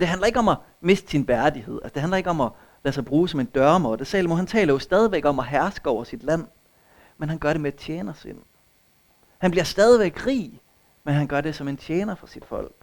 Det 0.00 0.08
handler 0.08 0.26
ikke 0.26 0.38
om 0.38 0.48
at 0.48 0.58
miste 0.80 1.10
sin 1.10 1.28
værdighed. 1.28 1.74
Altså, 1.82 1.94
det 1.94 2.00
handler 2.00 2.16
ikke 2.16 2.30
om 2.30 2.40
at 2.40 2.50
lade 2.84 2.94
sig 2.94 3.04
bruge 3.04 3.28
som 3.28 3.40
en 3.40 3.46
dørmåtte. 3.46 4.04
Salomo 4.04 4.34
han 4.34 4.46
taler 4.46 4.72
jo 4.72 4.78
stadigvæk 4.78 5.24
om 5.24 5.38
at 5.38 5.46
herske 5.46 5.90
over 5.90 6.04
sit 6.04 6.22
land. 6.22 6.46
Men 7.18 7.28
han 7.28 7.38
gør 7.38 7.52
det 7.52 7.60
med 7.60 7.72
et 7.72 7.78
tjenersind. 7.78 8.38
Han 9.38 9.50
bliver 9.50 9.64
stadigvæk 9.64 10.26
rig, 10.26 10.60
men 11.04 11.14
han 11.14 11.26
gør 11.26 11.40
det 11.40 11.54
som 11.54 11.68
en 11.68 11.76
tjener 11.76 12.14
for 12.14 12.26
sit 12.26 12.44
folk. 12.44 12.74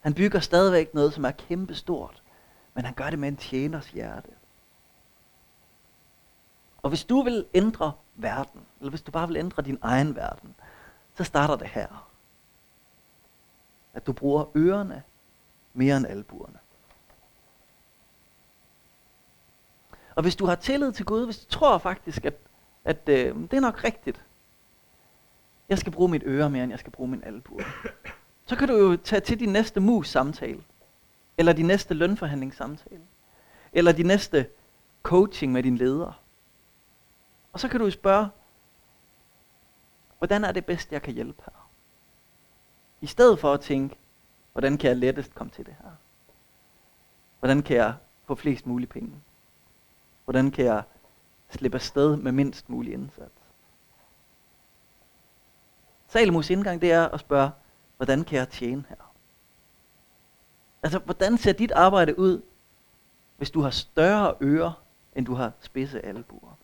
Han 0.00 0.14
bygger 0.14 0.40
stadigvæk 0.40 0.94
noget, 0.94 1.12
som 1.12 1.24
er 1.24 1.30
kæmpestort, 1.30 2.22
men 2.74 2.84
han 2.84 2.94
gør 2.94 3.10
det 3.10 3.18
med 3.18 3.28
en 3.28 3.36
tjeners 3.36 3.90
hjerte. 3.90 4.30
Og 6.82 6.88
hvis 6.88 7.04
du 7.04 7.22
vil 7.22 7.46
ændre 7.54 7.92
verden, 8.14 8.60
eller 8.80 8.90
hvis 8.90 9.02
du 9.02 9.10
bare 9.10 9.28
vil 9.28 9.36
ændre 9.36 9.62
din 9.62 9.78
egen 9.82 10.16
verden, 10.16 10.54
så 11.14 11.24
starter 11.24 11.56
det 11.56 11.66
her. 11.66 12.08
At 13.94 14.06
du 14.06 14.12
bruger 14.12 14.44
ørerne 14.56 15.02
mere 15.78 15.96
end 15.96 16.06
albuerne. 16.06 16.58
Og 20.14 20.22
hvis 20.22 20.36
du 20.36 20.46
har 20.46 20.54
tillid 20.54 20.92
til 20.92 21.04
Gud, 21.04 21.24
hvis 21.24 21.38
du 21.38 21.50
tror 21.50 21.78
faktisk, 21.78 22.24
at, 22.24 22.34
at 22.84 23.08
øh, 23.08 23.36
det 23.36 23.52
er 23.52 23.60
nok 23.60 23.84
rigtigt, 23.84 24.24
jeg 25.68 25.78
skal 25.78 25.92
bruge 25.92 26.10
mit 26.10 26.22
øre 26.26 26.50
mere, 26.50 26.62
end 26.62 26.72
jeg 26.72 26.78
skal 26.78 26.92
bruge 26.92 27.10
min 27.10 27.24
albuer, 27.24 27.64
så 28.46 28.56
kan 28.56 28.68
du 28.68 28.76
jo 28.76 28.96
tage 28.96 29.20
til 29.20 29.40
din 29.40 29.48
næste 29.48 29.80
mus 29.80 30.08
samtale, 30.08 30.64
eller 31.38 31.52
din 31.52 31.66
næste 31.66 31.94
lønforhandlingssamtale, 31.94 33.02
eller 33.72 33.92
din 33.92 34.06
næste 34.06 34.48
coaching 35.02 35.52
med 35.52 35.62
din 35.62 35.76
leder, 35.76 36.22
og 37.52 37.60
så 37.60 37.68
kan 37.68 37.80
du 37.80 37.90
spørge, 37.90 38.28
hvordan 40.18 40.44
er 40.44 40.52
det 40.52 40.66
bedst, 40.66 40.92
jeg 40.92 41.02
kan 41.02 41.14
hjælpe 41.14 41.42
her? 41.44 41.70
I 43.00 43.06
stedet 43.06 43.38
for 43.38 43.52
at 43.52 43.60
tænke, 43.60 43.96
hvordan 44.58 44.78
kan 44.78 44.88
jeg 44.88 44.96
lettest 44.96 45.34
komme 45.34 45.50
til 45.50 45.66
det 45.66 45.74
her? 45.82 45.90
Hvordan 47.38 47.62
kan 47.62 47.76
jeg 47.76 47.94
få 48.24 48.34
flest 48.34 48.66
mulige 48.66 48.88
penge? 48.88 49.12
Hvordan 50.24 50.50
kan 50.50 50.64
jeg 50.64 50.82
slippe 51.50 51.76
afsted 51.76 52.16
med 52.16 52.32
mindst 52.32 52.68
mulig 52.68 52.92
indsats? 52.92 53.42
Salomos 56.08 56.50
indgang, 56.50 56.80
det 56.80 56.92
er 56.92 57.08
at 57.08 57.20
spørge, 57.20 57.50
hvordan 57.96 58.24
kan 58.24 58.38
jeg 58.38 58.48
tjene 58.48 58.84
her? 58.88 59.14
Altså, 60.82 60.98
hvordan 60.98 61.38
ser 61.38 61.52
dit 61.52 61.72
arbejde 61.72 62.18
ud, 62.18 62.42
hvis 63.36 63.50
du 63.50 63.60
har 63.60 63.70
større 63.70 64.34
ører, 64.42 64.82
end 65.16 65.26
du 65.26 65.34
har 65.34 65.52
spidse 65.60 66.04
albuer? 66.04 66.58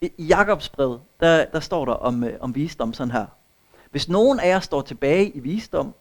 I, 0.00 0.10
Jakobs 0.18 0.68
brev, 0.68 1.00
der, 1.20 1.44
der 1.44 1.60
står 1.60 1.84
der 1.84 1.92
om, 1.92 2.24
øh, 2.24 2.40
om 2.40 2.54
visdom 2.54 2.92
sådan 2.92 3.10
her. 3.10 3.26
Hvis 3.96 4.08
nogen 4.08 4.40
af 4.40 4.48
jer 4.48 4.60
står 4.60 4.82
tilbage 4.82 5.30
i 5.30 5.40
visdom, 5.40 5.94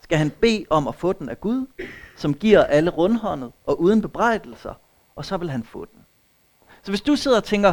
skal 0.00 0.18
han 0.18 0.30
bede 0.30 0.64
om 0.70 0.88
at 0.88 0.94
få 0.94 1.12
den 1.12 1.28
af 1.28 1.40
Gud, 1.40 1.66
som 2.16 2.34
giver 2.34 2.64
alle 2.64 2.90
rundhåndet 2.90 3.52
og 3.66 3.80
uden 3.80 4.02
bebrejdelser, 4.02 4.74
og 5.16 5.24
så 5.24 5.36
vil 5.36 5.50
han 5.50 5.64
få 5.64 5.84
den. 5.84 6.04
Så 6.82 6.90
hvis 6.90 7.00
du 7.00 7.16
sidder 7.16 7.36
og 7.36 7.44
tænker, 7.44 7.72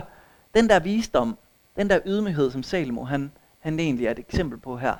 den 0.53 0.69
der 0.69 0.79
visdom, 0.79 1.37
den 1.75 1.89
der 1.89 1.99
ydmyghed, 2.05 2.51
som 2.51 2.63
Salomo 2.63 3.03
han, 3.03 3.31
han 3.59 3.79
egentlig 3.79 4.07
er 4.07 4.11
et 4.11 4.19
eksempel 4.19 4.59
på 4.59 4.77
her, 4.77 4.95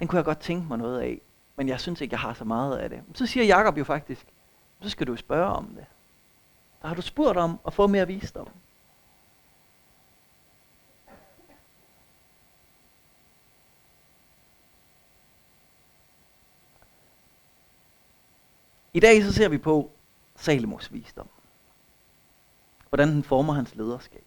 den 0.00 0.08
kunne 0.08 0.16
jeg 0.16 0.24
godt 0.24 0.40
tænke 0.40 0.68
mig 0.68 0.78
noget 0.78 1.00
af, 1.00 1.20
men 1.56 1.68
jeg 1.68 1.80
synes 1.80 2.00
ikke, 2.00 2.12
jeg 2.12 2.20
har 2.20 2.34
så 2.34 2.44
meget 2.44 2.76
af 2.76 2.90
det. 2.90 3.00
Så 3.14 3.26
siger 3.26 3.44
Jakob 3.44 3.78
jo 3.78 3.84
faktisk, 3.84 4.26
så 4.80 4.88
skal 4.88 5.06
du 5.06 5.16
spørge 5.16 5.46
om 5.46 5.66
det. 5.66 5.84
Der 6.82 6.88
har 6.88 6.94
du 6.94 7.02
spurgt 7.02 7.38
om 7.38 7.60
at 7.66 7.72
få 7.72 7.86
mere 7.86 8.06
visdom. 8.06 8.48
I 18.94 19.00
dag 19.00 19.22
så 19.24 19.32
ser 19.32 19.48
vi 19.48 19.58
på 19.58 19.90
Salomos 20.36 20.92
visdom. 20.92 21.28
Hvordan 22.88 23.08
den 23.08 23.24
former 23.24 23.52
hans 23.52 23.74
lederskab. 23.74 24.24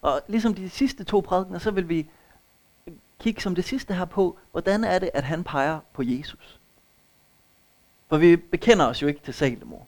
Og 0.00 0.22
ligesom 0.28 0.54
de 0.54 0.70
sidste 0.70 1.04
to 1.04 1.20
prædikener, 1.20 1.58
så 1.58 1.70
vil 1.70 1.88
vi 1.88 2.10
kigge 3.20 3.40
som 3.40 3.54
det 3.54 3.64
sidste 3.64 3.94
her 3.94 4.04
på, 4.04 4.38
hvordan 4.52 4.84
er 4.84 4.98
det, 4.98 5.10
at 5.14 5.24
han 5.24 5.44
peger 5.44 5.80
på 5.92 6.02
Jesus. 6.02 6.60
For 8.08 8.16
vi 8.16 8.36
bekender 8.36 8.86
os 8.86 9.02
jo 9.02 9.06
ikke 9.06 9.20
til 9.20 9.34
Salomo. 9.34 9.78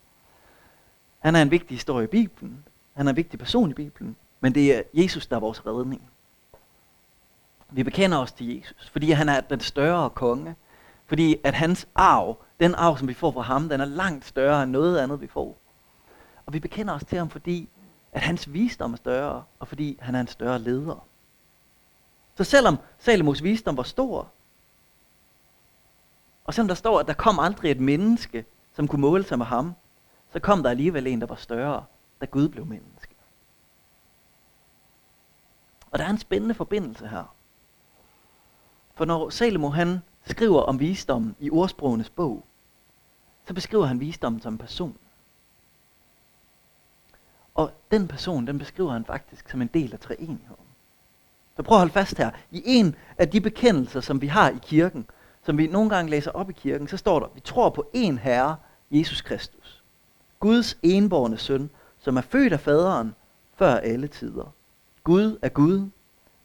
Han 1.19 1.37
er 1.37 1.43
en 1.43 1.51
vigtig 1.51 1.77
historie 1.77 2.05
i 2.05 2.11
Bibelen. 2.11 2.64
Han 2.93 3.07
er 3.07 3.11
en 3.11 3.16
vigtig 3.16 3.38
person 3.38 3.71
i 3.71 3.75
Bibelen. 3.75 4.16
Men 4.40 4.55
det 4.55 4.77
er 4.77 4.83
Jesus, 4.95 5.27
der 5.27 5.37
er 5.37 5.40
vores 5.40 5.66
redning. 5.66 6.11
Vi 7.71 7.83
bekender 7.83 8.19
os 8.19 8.33
til 8.33 8.57
Jesus, 8.57 8.90
fordi 8.90 9.11
han 9.11 9.29
er 9.29 9.40
den 9.40 9.61
større 9.61 10.11
konge. 10.11 10.57
Fordi 11.11 11.37
at 11.44 11.55
hans 11.55 11.88
arv, 11.94 12.37
den 12.61 12.75
arv, 12.75 12.99
som 12.99 13.09
vi 13.09 13.14
får 13.14 13.31
fra 13.31 13.40
ham, 13.40 13.68
den 13.68 13.81
er 13.81 13.85
langt 13.85 14.25
større 14.25 14.62
end 14.62 14.70
noget 14.70 14.99
andet, 14.99 15.20
vi 15.20 15.27
får. 15.27 15.59
Og 16.46 16.53
vi 16.53 16.61
bekender 16.61 16.94
os 16.94 17.05
til 17.05 17.18
ham, 17.18 17.31
fordi 17.31 17.68
at 18.12 18.20
hans 18.20 18.53
visdom 18.53 18.92
er 18.92 18.96
større, 18.96 19.44
og 19.59 19.68
fordi 19.68 19.99
han 20.01 20.14
er 20.14 20.20
en 20.20 20.27
større 20.27 20.59
leder. 20.59 21.07
Så 22.35 22.44
selvom 22.44 22.77
Salomos 22.99 23.42
visdom 23.42 23.77
var 23.77 23.83
stor, 23.83 24.31
og 26.44 26.55
selvom 26.55 26.68
der 26.68 26.75
står, 26.75 27.01
at 27.01 27.07
der 27.07 27.14
kom 27.14 27.38
aldrig 27.38 27.70
et 27.70 27.81
menneske, 27.81 28.44
som 28.73 28.88
kunne 28.88 29.01
måle 29.01 29.25
sig 29.25 29.38
med 29.38 29.46
ham, 29.46 29.75
så 30.33 30.40
kom 30.40 30.62
der 30.62 30.70
alligevel 30.70 31.07
en, 31.07 31.20
der 31.20 31.27
var 31.27 31.35
større, 31.35 31.85
da 32.20 32.27
Gud 32.27 32.49
blev 32.49 32.66
menneske. 32.66 33.14
Og 35.90 35.99
der 35.99 36.05
er 36.05 36.11
en 36.11 36.18
spændende 36.18 36.55
forbindelse 36.55 37.09
her. 37.09 37.35
For 38.94 39.05
når 39.05 39.31
Salomo 39.31 39.68
han 39.68 40.01
skriver 40.22 40.61
om 40.61 40.80
visdommen 40.80 41.37
i 41.38 41.50
ordsprogenes 41.50 42.11
bog, 42.11 42.44
så 43.46 43.54
beskriver 43.54 43.87
han 43.87 44.00
visdommen 44.00 44.40
som 44.40 44.54
en 44.54 44.59
person. 44.59 44.96
Og 47.54 47.72
den 47.90 48.09
person, 48.09 48.46
den 48.46 48.59
beskriver 48.59 48.92
han 48.92 49.04
faktisk 49.04 49.50
som 49.50 49.62
en 49.62 49.70
del 49.74 49.92
af 49.92 50.00
treenigheden. 50.00 50.64
Så 51.56 51.62
prøv 51.62 51.76
at 51.76 51.80
holde 51.80 51.92
fast 51.92 52.18
her. 52.18 52.30
I 52.50 52.62
en 52.64 52.94
af 53.18 53.28
de 53.28 53.40
bekendelser, 53.40 54.00
som 54.00 54.20
vi 54.20 54.26
har 54.26 54.50
i 54.50 54.59
kirken, 54.62 55.06
som 55.42 55.59
vi 55.59 55.66
nogle 55.66 55.90
gange 55.90 56.11
læser 56.11 56.30
op 56.30 56.50
i 56.50 56.52
kirken, 56.52 56.88
så 56.88 56.96
står 56.96 57.20
der, 57.20 57.26
vi 57.35 57.40
tror 57.40 57.70
på 57.70 57.90
en 57.92 58.18
Herre, 58.18 58.56
Jesus 58.90 59.20
Kristus. 59.20 59.85
Guds 60.40 60.78
enborne 60.83 61.38
søn, 61.38 61.70
som 61.98 62.16
er 62.16 62.20
født 62.20 62.52
af 62.52 62.61
faderen 62.61 63.14
før 63.54 63.74
alle 63.74 64.09
tider. 64.09 64.54
Gud 65.04 65.38
er 65.42 65.48
Gud, 65.48 65.90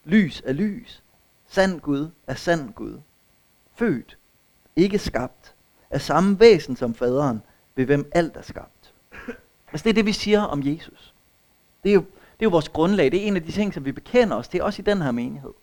lys 0.03 0.41
er 0.45 0.53
lys, 0.53 1.03
sand 1.47 1.81
Gud 1.81 2.09
er 2.27 2.35
sand 2.35 2.73
Gud, 2.73 2.99
født, 3.75 4.17
ikke 4.75 4.99
skabt, 4.99 5.55
af 5.89 6.01
samme 6.01 6.39
væsen 6.39 6.75
som 6.75 6.95
faderen, 6.95 7.41
ved 7.75 7.85
hvem 7.85 8.11
alt 8.15 8.38
er 8.38 8.41
skabt. 8.41 8.93
Altså 9.71 9.83
det 9.83 9.89
er 9.89 9.93
det, 9.93 10.05
vi 10.05 10.11
siger 10.11 10.41
om 10.41 10.61
Jesus. 10.65 11.13
Det 11.83 11.89
er 11.89 11.93
jo, 11.93 12.01
det 12.01 12.39
er 12.39 12.45
jo 12.45 12.49
vores 12.49 12.69
grundlag. 12.69 13.11
Det 13.11 13.23
er 13.23 13.27
en 13.27 13.35
af 13.35 13.43
de 13.43 13.51
ting, 13.51 13.73
som 13.73 13.85
vi 13.85 13.91
bekender 13.91 14.35
os 14.38 14.47
til, 14.47 14.63
også 14.63 14.81
i 14.81 14.85
den 14.85 15.01
her 15.01 15.11
menighed. 15.11 15.53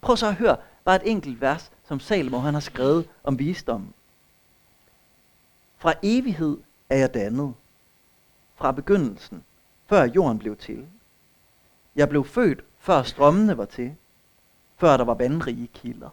Prøv 0.00 0.16
så 0.16 0.26
at 0.26 0.34
høre 0.34 0.56
bare 0.84 0.96
et 0.96 1.10
enkelt 1.10 1.40
vers, 1.40 1.72
som 1.84 2.00
Salomo 2.00 2.38
han 2.38 2.54
har 2.54 2.60
skrevet 2.60 3.08
om 3.24 3.38
visdommen. 3.38 3.94
Fra 5.78 5.94
evighed 6.02 6.58
er 6.90 6.96
jeg 6.96 7.14
dannet. 7.14 7.54
Fra 8.54 8.72
begyndelsen, 8.72 9.44
før 9.86 10.04
jorden 10.04 10.38
blev 10.38 10.56
til. 10.56 10.86
Jeg 11.96 12.08
blev 12.08 12.24
født, 12.24 12.64
før 12.78 13.02
strømmene 13.02 13.58
var 13.58 13.64
til. 13.64 13.96
Før 14.76 14.96
der 14.96 15.04
var 15.04 15.14
vandrige 15.14 15.66
kilder. 15.66 16.10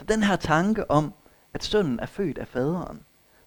Så 0.00 0.04
den 0.06 0.22
her 0.22 0.36
tanke 0.36 0.90
om, 0.90 1.14
at 1.54 1.64
sønnen 1.64 2.00
er 2.00 2.06
født 2.06 2.38
af 2.38 2.48
faderen, 2.48 3.02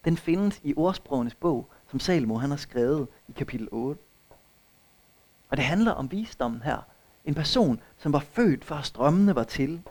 den 0.05 0.17
findes 0.17 0.61
i 0.63 0.73
ordsprogenes 0.77 1.35
bog, 1.35 1.69
som 1.87 1.99
Salmo 1.99 2.37
han 2.37 2.49
har 2.49 2.57
skrevet 2.57 3.07
i 3.27 3.31
kapitel 3.31 3.67
8. 3.71 4.01
Og 5.49 5.57
det 5.57 5.65
handler 5.65 5.91
om 5.91 6.11
visdommen 6.11 6.61
her. 6.61 6.77
En 7.25 7.35
person, 7.35 7.79
som 7.97 8.13
var 8.13 8.19
født, 8.19 8.65
før 8.65 8.81
strømmene 8.81 9.35
var 9.35 9.43
til. 9.43 9.81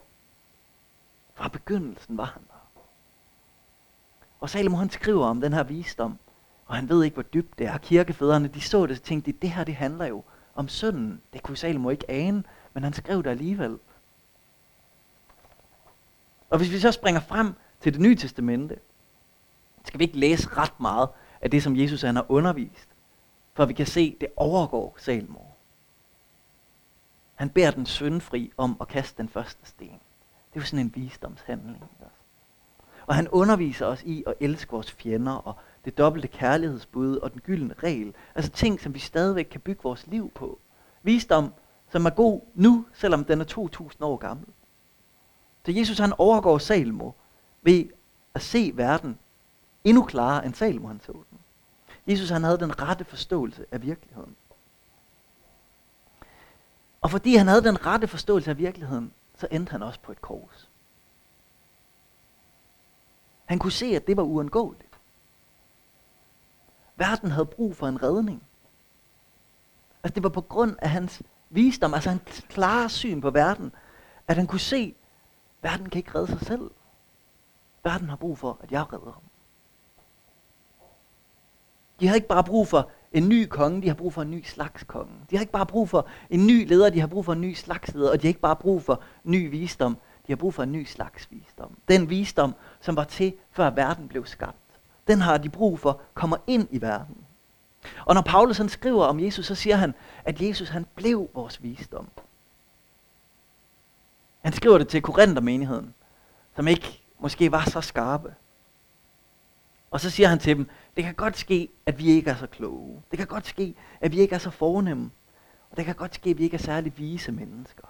Fra 1.34 1.48
begyndelsen 1.48 2.16
var 2.16 2.24
han 2.24 2.42
der. 2.48 2.68
Og 4.40 4.50
Salomo 4.50 4.76
han 4.76 4.90
skriver 4.90 5.26
om 5.26 5.40
den 5.40 5.52
her 5.52 5.62
visdom, 5.62 6.18
og 6.66 6.74
han 6.76 6.88
ved 6.88 7.04
ikke, 7.04 7.14
hvor 7.14 7.22
dybt 7.22 7.58
det 7.58 7.66
er. 7.66 7.78
Kirkefædrene, 7.78 8.48
de 8.48 8.60
så 8.60 8.86
det 8.86 8.98
og 8.98 9.02
tænkte, 9.02 9.32
det 9.32 9.50
her 9.50 9.64
det 9.64 9.74
handler 9.74 10.06
jo 10.06 10.22
om 10.54 10.68
sønnen. 10.68 11.20
Det 11.32 11.42
kunne 11.42 11.56
Salomo 11.56 11.90
ikke 11.90 12.10
ane, 12.10 12.44
men 12.74 12.82
han 12.84 12.92
skrev 12.92 13.22
det 13.22 13.30
alligevel. 13.30 13.78
Og 16.52 16.58
hvis 16.58 16.72
vi 16.72 16.78
så 16.78 16.92
springer 16.92 17.20
frem 17.20 17.54
til 17.80 17.92
det 17.92 18.00
nye 18.00 18.16
testamente, 18.16 18.78
skal 19.84 19.98
vi 19.98 20.04
ikke 20.04 20.18
læse 20.18 20.48
ret 20.48 20.80
meget 20.80 21.08
af 21.40 21.50
det, 21.50 21.62
som 21.62 21.76
Jesus 21.76 22.02
han 22.02 22.16
har 22.16 22.26
undervist, 22.28 22.88
for 23.54 23.64
vi 23.64 23.72
kan 23.72 23.86
se, 23.86 24.16
det 24.20 24.28
overgår 24.36 24.94
Salmo. 24.98 25.40
Han 27.34 27.50
beder 27.50 27.70
den 27.70 27.86
syndfri 27.86 28.52
om 28.56 28.76
at 28.80 28.88
kaste 28.88 29.18
den 29.18 29.28
første 29.28 29.66
sten. 29.66 30.00
Det 30.50 30.56
er 30.56 30.60
jo 30.60 30.64
sådan 30.66 30.86
en 30.86 30.92
visdomshandling. 30.94 31.84
Og 33.06 33.14
han 33.14 33.28
underviser 33.28 33.86
os 33.86 34.02
i 34.02 34.24
at 34.26 34.34
elske 34.40 34.70
vores 34.70 34.92
fjender, 34.92 35.32
og 35.32 35.54
det 35.84 35.98
dobbelte 35.98 36.28
kærlighedsbud 36.28 37.16
og 37.16 37.32
den 37.32 37.40
gyldne 37.40 37.74
regel. 37.82 38.14
Altså 38.34 38.50
ting, 38.50 38.80
som 38.80 38.94
vi 38.94 38.98
stadigvæk 38.98 39.44
kan 39.44 39.60
bygge 39.60 39.82
vores 39.82 40.06
liv 40.06 40.30
på. 40.30 40.58
Visdom, 41.02 41.54
som 41.88 42.06
er 42.06 42.10
god 42.10 42.40
nu, 42.54 42.86
selvom 42.92 43.24
den 43.24 43.40
er 43.40 43.44
2000 43.44 44.04
år 44.04 44.16
gammel. 44.16 44.46
Så 45.66 45.72
Jesus 45.72 45.98
han 45.98 46.12
overgår 46.18 46.58
Salmo 46.58 47.10
ved 47.62 47.84
at 48.34 48.42
se 48.42 48.72
verden 48.74 49.18
endnu 49.84 50.04
klarere 50.04 50.46
end 50.46 50.54
Salmo 50.54 50.88
han 50.88 51.00
så 51.00 51.12
den. 51.12 51.38
Jesus 52.06 52.30
han 52.30 52.44
havde 52.44 52.58
den 52.58 52.82
rette 52.82 53.04
forståelse 53.04 53.66
af 53.72 53.82
virkeligheden. 53.82 54.36
Og 57.00 57.10
fordi 57.10 57.36
han 57.36 57.48
havde 57.48 57.64
den 57.64 57.86
rette 57.86 58.08
forståelse 58.08 58.50
af 58.50 58.58
virkeligheden, 58.58 59.12
så 59.34 59.48
endte 59.50 59.70
han 59.70 59.82
også 59.82 60.00
på 60.00 60.12
et 60.12 60.20
kors. 60.20 60.70
Han 63.44 63.58
kunne 63.58 63.72
se, 63.72 63.86
at 63.86 64.06
det 64.06 64.16
var 64.16 64.22
uundgåeligt. 64.22 64.98
Verden 66.96 67.30
havde 67.30 67.46
brug 67.46 67.76
for 67.76 67.88
en 67.88 68.02
redning. 68.02 68.42
Altså 70.02 70.14
det 70.14 70.22
var 70.22 70.28
på 70.28 70.40
grund 70.40 70.76
af 70.78 70.90
hans 70.90 71.22
visdom, 71.50 71.94
altså 71.94 72.10
hans 72.10 72.46
klare 72.48 72.88
syn 72.88 73.20
på 73.20 73.30
verden, 73.30 73.72
at 74.28 74.36
han 74.36 74.46
kunne 74.46 74.60
se, 74.60 74.94
verden 75.62 75.90
kan 75.90 75.98
ikke 75.98 76.14
redde 76.14 76.26
sig 76.26 76.40
selv. 76.40 76.70
Verden 77.84 78.08
har 78.08 78.16
brug 78.16 78.38
for, 78.38 78.58
at 78.62 78.72
jeg 78.72 78.92
redder 78.92 79.12
ham. 79.12 79.22
De 82.00 82.08
har 82.08 82.14
ikke 82.14 82.28
bare 82.28 82.44
brug 82.44 82.68
for 82.68 82.90
en 83.12 83.28
ny 83.28 83.46
konge, 83.46 83.82
de 83.82 83.88
har 83.88 83.94
brug 83.94 84.12
for 84.12 84.22
en 84.22 84.30
ny 84.30 84.42
slags 84.44 84.84
konge. 84.84 85.12
De 85.30 85.36
har 85.36 85.40
ikke 85.40 85.52
bare 85.52 85.66
brug 85.66 85.88
for 85.88 86.06
en 86.30 86.46
ny 86.46 86.68
leder, 86.68 86.90
de 86.90 87.00
har 87.00 87.06
brug 87.06 87.24
for 87.24 87.32
en 87.32 87.40
ny 87.40 87.54
slags 87.54 87.94
leder, 87.94 88.10
og 88.10 88.22
de 88.22 88.26
har 88.26 88.28
ikke 88.28 88.40
bare 88.40 88.56
brug 88.56 88.82
for 88.82 89.02
ny 89.24 89.50
visdom, 89.50 89.96
de 90.26 90.32
har 90.32 90.36
brug 90.36 90.54
for 90.54 90.62
en 90.62 90.72
ny 90.72 90.84
slags 90.84 91.28
visdom. 91.30 91.78
Den 91.88 92.10
visdom, 92.10 92.54
som 92.80 92.96
var 92.96 93.04
til, 93.04 93.34
før 93.50 93.70
verden 93.70 94.08
blev 94.08 94.26
skabt. 94.26 94.56
Den 95.06 95.20
har 95.20 95.38
de 95.38 95.48
brug 95.48 95.78
for, 95.78 96.00
kommer 96.14 96.36
ind 96.46 96.68
i 96.70 96.80
verden. 96.80 97.16
Og 98.04 98.14
når 98.14 98.22
Paulus 98.22 98.58
han 98.58 98.68
skriver 98.68 99.04
om 99.04 99.20
Jesus, 99.20 99.46
så 99.46 99.54
siger 99.54 99.76
han, 99.76 99.94
at 100.24 100.40
Jesus 100.40 100.68
han 100.68 100.86
blev 100.94 101.30
vores 101.34 101.62
visdom. 101.62 102.08
Han 104.42 104.52
skriver 104.52 104.78
det 104.78 104.88
til 104.88 105.02
Korinthermenigheden, 105.02 105.94
som 106.56 106.68
ikke 106.68 107.02
måske 107.18 107.52
var 107.52 107.64
så 107.64 107.80
skarpe. 107.80 108.34
Og 109.90 110.00
så 110.00 110.10
siger 110.10 110.28
han 110.28 110.38
til 110.38 110.56
dem, 110.56 110.68
det 110.96 111.04
kan 111.04 111.14
godt 111.14 111.38
ske, 111.38 111.68
at 111.86 111.98
vi 111.98 112.10
ikke 112.10 112.30
er 112.30 112.36
så 112.36 112.46
kloge. 112.46 113.02
Det 113.10 113.18
kan 113.18 113.26
godt 113.26 113.46
ske, 113.46 113.74
at 114.00 114.12
vi 114.12 114.20
ikke 114.20 114.34
er 114.34 114.38
så 114.38 114.50
fornemme. 114.50 115.10
Og 115.70 115.76
det 115.76 115.84
kan 115.84 115.94
godt 115.94 116.14
ske, 116.14 116.30
at 116.30 116.38
vi 116.38 116.44
ikke 116.44 116.54
er 116.54 116.58
særlig 116.58 116.98
vise 116.98 117.32
mennesker. 117.32 117.86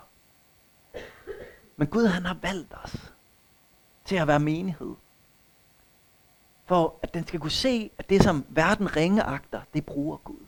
Men 1.77 1.87
Gud 1.89 2.07
han 2.07 2.27
har 2.27 2.37
valgt 2.43 2.75
os 2.85 3.13
til 4.05 4.17
at 4.17 4.29
være 4.29 4.41
menighed. 4.41 4.95
For 6.67 6.99
at 7.03 7.15
den 7.15 7.27
skal 7.27 7.41
kunne 7.41 7.51
se, 7.51 7.91
at 7.99 8.11
det 8.11 8.23
som 8.23 8.45
verden 8.49 8.97
ringeagter, 8.97 9.61
det 9.75 9.87
bruger 9.87 10.17
Gud. 10.17 10.47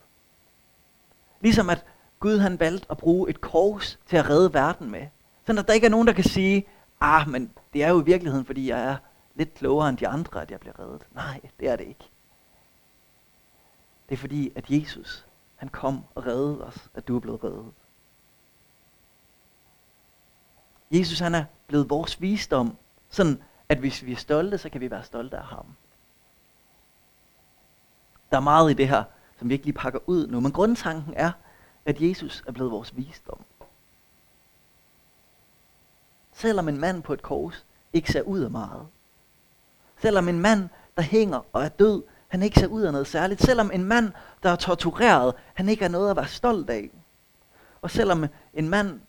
Ligesom 1.41 1.71
at 1.71 1.85
Gud 2.21 2.39
han 2.39 2.61
valgte 2.61 2.87
at 2.91 2.99
bruge 2.99 3.31
et 3.31 3.41
kors 3.41 3.99
til 4.07 4.17
at 4.17 4.31
redde 4.31 4.55
verden 4.55 4.91
med. 4.91 5.07
Sådan 5.47 5.59
at 5.59 5.69
der 5.69 5.75
ikke 5.75 5.87
er 5.87 5.91
nogen, 5.91 6.07
der 6.07 6.13
kan 6.13 6.25
sige, 6.25 6.67
ah, 7.01 7.29
men 7.29 7.53
det 7.73 7.85
er 7.85 7.89
jo 7.89 8.01
i 8.01 8.05
virkeligheden, 8.05 8.47
fordi 8.47 8.69
jeg 8.69 8.85
er 8.85 8.97
lidt 9.35 9.55
klogere 9.55 9.89
end 9.89 9.99
de 9.99 10.09
andre, 10.09 10.43
at 10.43 10.51
jeg 10.51 10.61
bliver 10.61 10.81
reddet. 10.81 11.07
Nej, 11.15 11.41
det 11.61 11.69
er 11.69 11.77
det 11.77 11.87
ikke. 11.87 12.11
Det 14.09 14.15
er 14.15 14.17
fordi, 14.17 14.53
at 14.57 14.71
Jesus, 14.71 15.27
han 15.57 15.69
kom 15.69 16.05
og 16.15 16.27
reddede 16.27 16.65
os, 16.65 16.89
at 16.95 17.09
du 17.09 17.17
er 17.17 17.21
blevet 17.21 17.45
reddet. 17.45 17.73
Jesus, 20.91 21.19
han 21.19 21.35
er 21.35 21.45
blevet 21.67 21.91
vores 21.91 22.21
visdom, 22.21 22.77
sådan 23.09 23.43
at 23.69 23.79
hvis 23.79 24.05
vi 24.05 24.13
er 24.13 24.17
stolte, 24.17 24.59
så 24.59 24.69
kan 24.69 24.81
vi 24.81 24.91
være 24.91 25.05
stolte 25.05 25.37
af 25.37 25.45
ham. 25.45 25.67
Der 28.31 28.37
er 28.37 28.41
meget 28.41 28.71
i 28.71 28.75
det 28.75 28.89
her, 28.89 29.05
som 29.39 29.49
vi 29.49 29.55
ikke 29.55 29.67
lige 29.67 29.77
pakker 29.77 30.01
ud 30.07 30.27
nu, 30.27 30.41
men 30.41 30.53
grundtanken 30.53 31.15
er, 31.17 31.33
at 31.85 32.01
Jesus 32.01 32.45
er 32.47 32.53
blevet 32.53 32.73
vores 32.73 32.97
visdom. 32.97 33.45
Selvom 36.35 36.69
en 36.69 36.79
mand 36.79 37.03
på 37.03 37.13
et 37.13 37.23
kors 37.23 37.67
ikke 37.93 38.13
ser 38.13 38.23
ud 38.23 38.41
af 38.41 38.51
meget. 38.51 38.87
Selvom 39.97 40.29
en 40.29 40.41
mand, 40.41 40.69
der 40.97 41.03
hænger 41.03 41.41
og 41.53 41.65
er 41.65 41.69
død, 41.69 42.03
han 42.29 42.43
ikke 42.43 42.61
ser 42.61 42.67
ud 42.67 42.83
af 42.83 42.93
noget 42.93 43.07
særligt. 43.07 43.43
Selvom 43.43 43.71
en 43.75 43.85
mand, 43.85 44.13
der 44.43 44.51
er 44.51 44.57
tortureret, 44.57 45.35
han 45.55 45.69
ikke 45.69 45.85
er 45.85 45.89
noget 45.89 46.11
at 46.11 46.17
være 46.17 46.29
stolt 46.29 46.71
af. 46.71 46.91
Og 47.83 47.91
selvom 47.91 48.27
en 48.55 48.69
mand, 48.69 49.01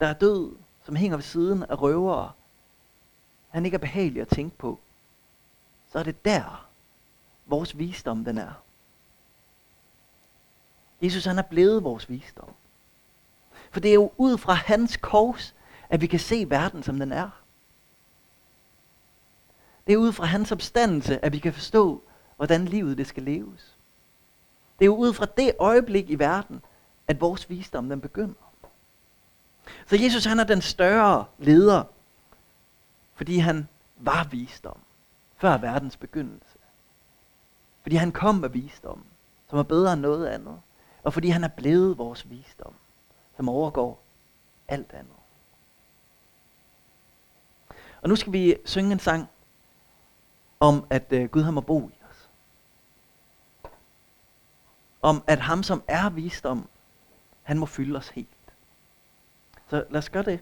der 0.00 0.06
er 0.06 0.12
død, 0.12 0.56
som 0.84 0.96
hænger 0.96 1.16
ved 1.16 1.22
siden 1.22 1.62
af 1.62 1.82
røvere, 1.82 2.32
han 3.48 3.64
ikke 3.64 3.74
er 3.74 3.78
behagelig 3.78 4.22
at 4.22 4.28
tænke 4.28 4.58
på, 4.58 4.80
så 5.86 5.98
er 5.98 6.02
det 6.02 6.24
der, 6.24 6.68
vores 7.46 7.78
visdom 7.78 8.24
den 8.24 8.38
er. 8.38 8.62
Jesus 11.02 11.24
han 11.24 11.38
er 11.38 11.42
blevet 11.42 11.84
vores 11.84 12.08
visdom. 12.08 12.50
For 13.70 13.80
det 13.80 13.90
er 13.90 13.94
jo 13.94 14.12
ud 14.16 14.38
fra 14.38 14.52
hans 14.52 14.96
kors, 14.96 15.54
at 15.88 16.00
vi 16.00 16.06
kan 16.06 16.20
se 16.20 16.50
verden, 16.50 16.82
som 16.82 16.98
den 16.98 17.12
er. 17.12 17.30
Det 19.86 19.92
er 19.92 19.96
ud 19.96 20.12
fra 20.12 20.24
hans 20.24 20.52
opstandelse, 20.52 21.24
at 21.24 21.32
vi 21.32 21.38
kan 21.38 21.52
forstå, 21.52 22.02
hvordan 22.36 22.64
livet 22.64 22.98
det 22.98 23.06
skal 23.06 23.22
leves. 23.22 23.78
Det 24.78 24.84
er 24.84 24.86
jo 24.86 24.96
ud 24.96 25.12
fra 25.12 25.26
det 25.36 25.52
øjeblik 25.58 26.10
i 26.10 26.18
verden, 26.18 26.62
at 27.08 27.20
vores 27.20 27.50
visdom 27.50 27.88
den 27.88 28.00
begynder. 28.00 28.52
Så 29.86 29.96
Jesus 29.96 30.24
han 30.24 30.40
er 30.40 30.44
den 30.44 30.62
større 30.62 31.24
leder, 31.38 31.84
fordi 33.14 33.38
han 33.38 33.68
var 33.96 34.24
visdom 34.24 34.78
før 35.36 35.58
verdens 35.58 35.96
begyndelse. 35.96 36.58
Fordi 37.82 37.96
han 37.96 38.12
kom 38.12 38.34
med 38.34 38.48
visdom, 38.48 39.04
som 39.50 39.58
er 39.58 39.62
bedre 39.62 39.92
end 39.92 40.00
noget 40.00 40.26
andet. 40.26 40.60
Og 41.02 41.12
fordi 41.12 41.28
han 41.28 41.44
er 41.44 41.48
blevet 41.48 41.98
vores 41.98 42.30
visdom, 42.30 42.74
som 43.36 43.48
overgår 43.48 44.02
alt 44.68 44.92
andet. 44.92 45.16
Og 48.04 48.10
nu 48.10 48.16
skal 48.16 48.32
vi 48.32 48.56
synge 48.64 48.92
en 48.92 48.98
sang 48.98 49.28
om, 50.60 50.86
at 50.90 51.12
øh, 51.12 51.28
Gud 51.28 51.42
har 51.42 51.50
må 51.50 51.60
bo 51.60 51.88
i 51.88 51.98
os. 52.10 52.30
Om, 55.02 55.24
at 55.26 55.40
ham, 55.40 55.62
som 55.62 55.82
er 55.88 56.10
visdom, 56.10 56.68
han 57.42 57.58
må 57.58 57.66
fylde 57.66 57.96
os 57.96 58.08
helt. 58.08 58.28
Så 59.66 59.84
lad 59.90 59.98
os 59.98 60.10
gøre 60.10 60.22
det. 60.22 60.40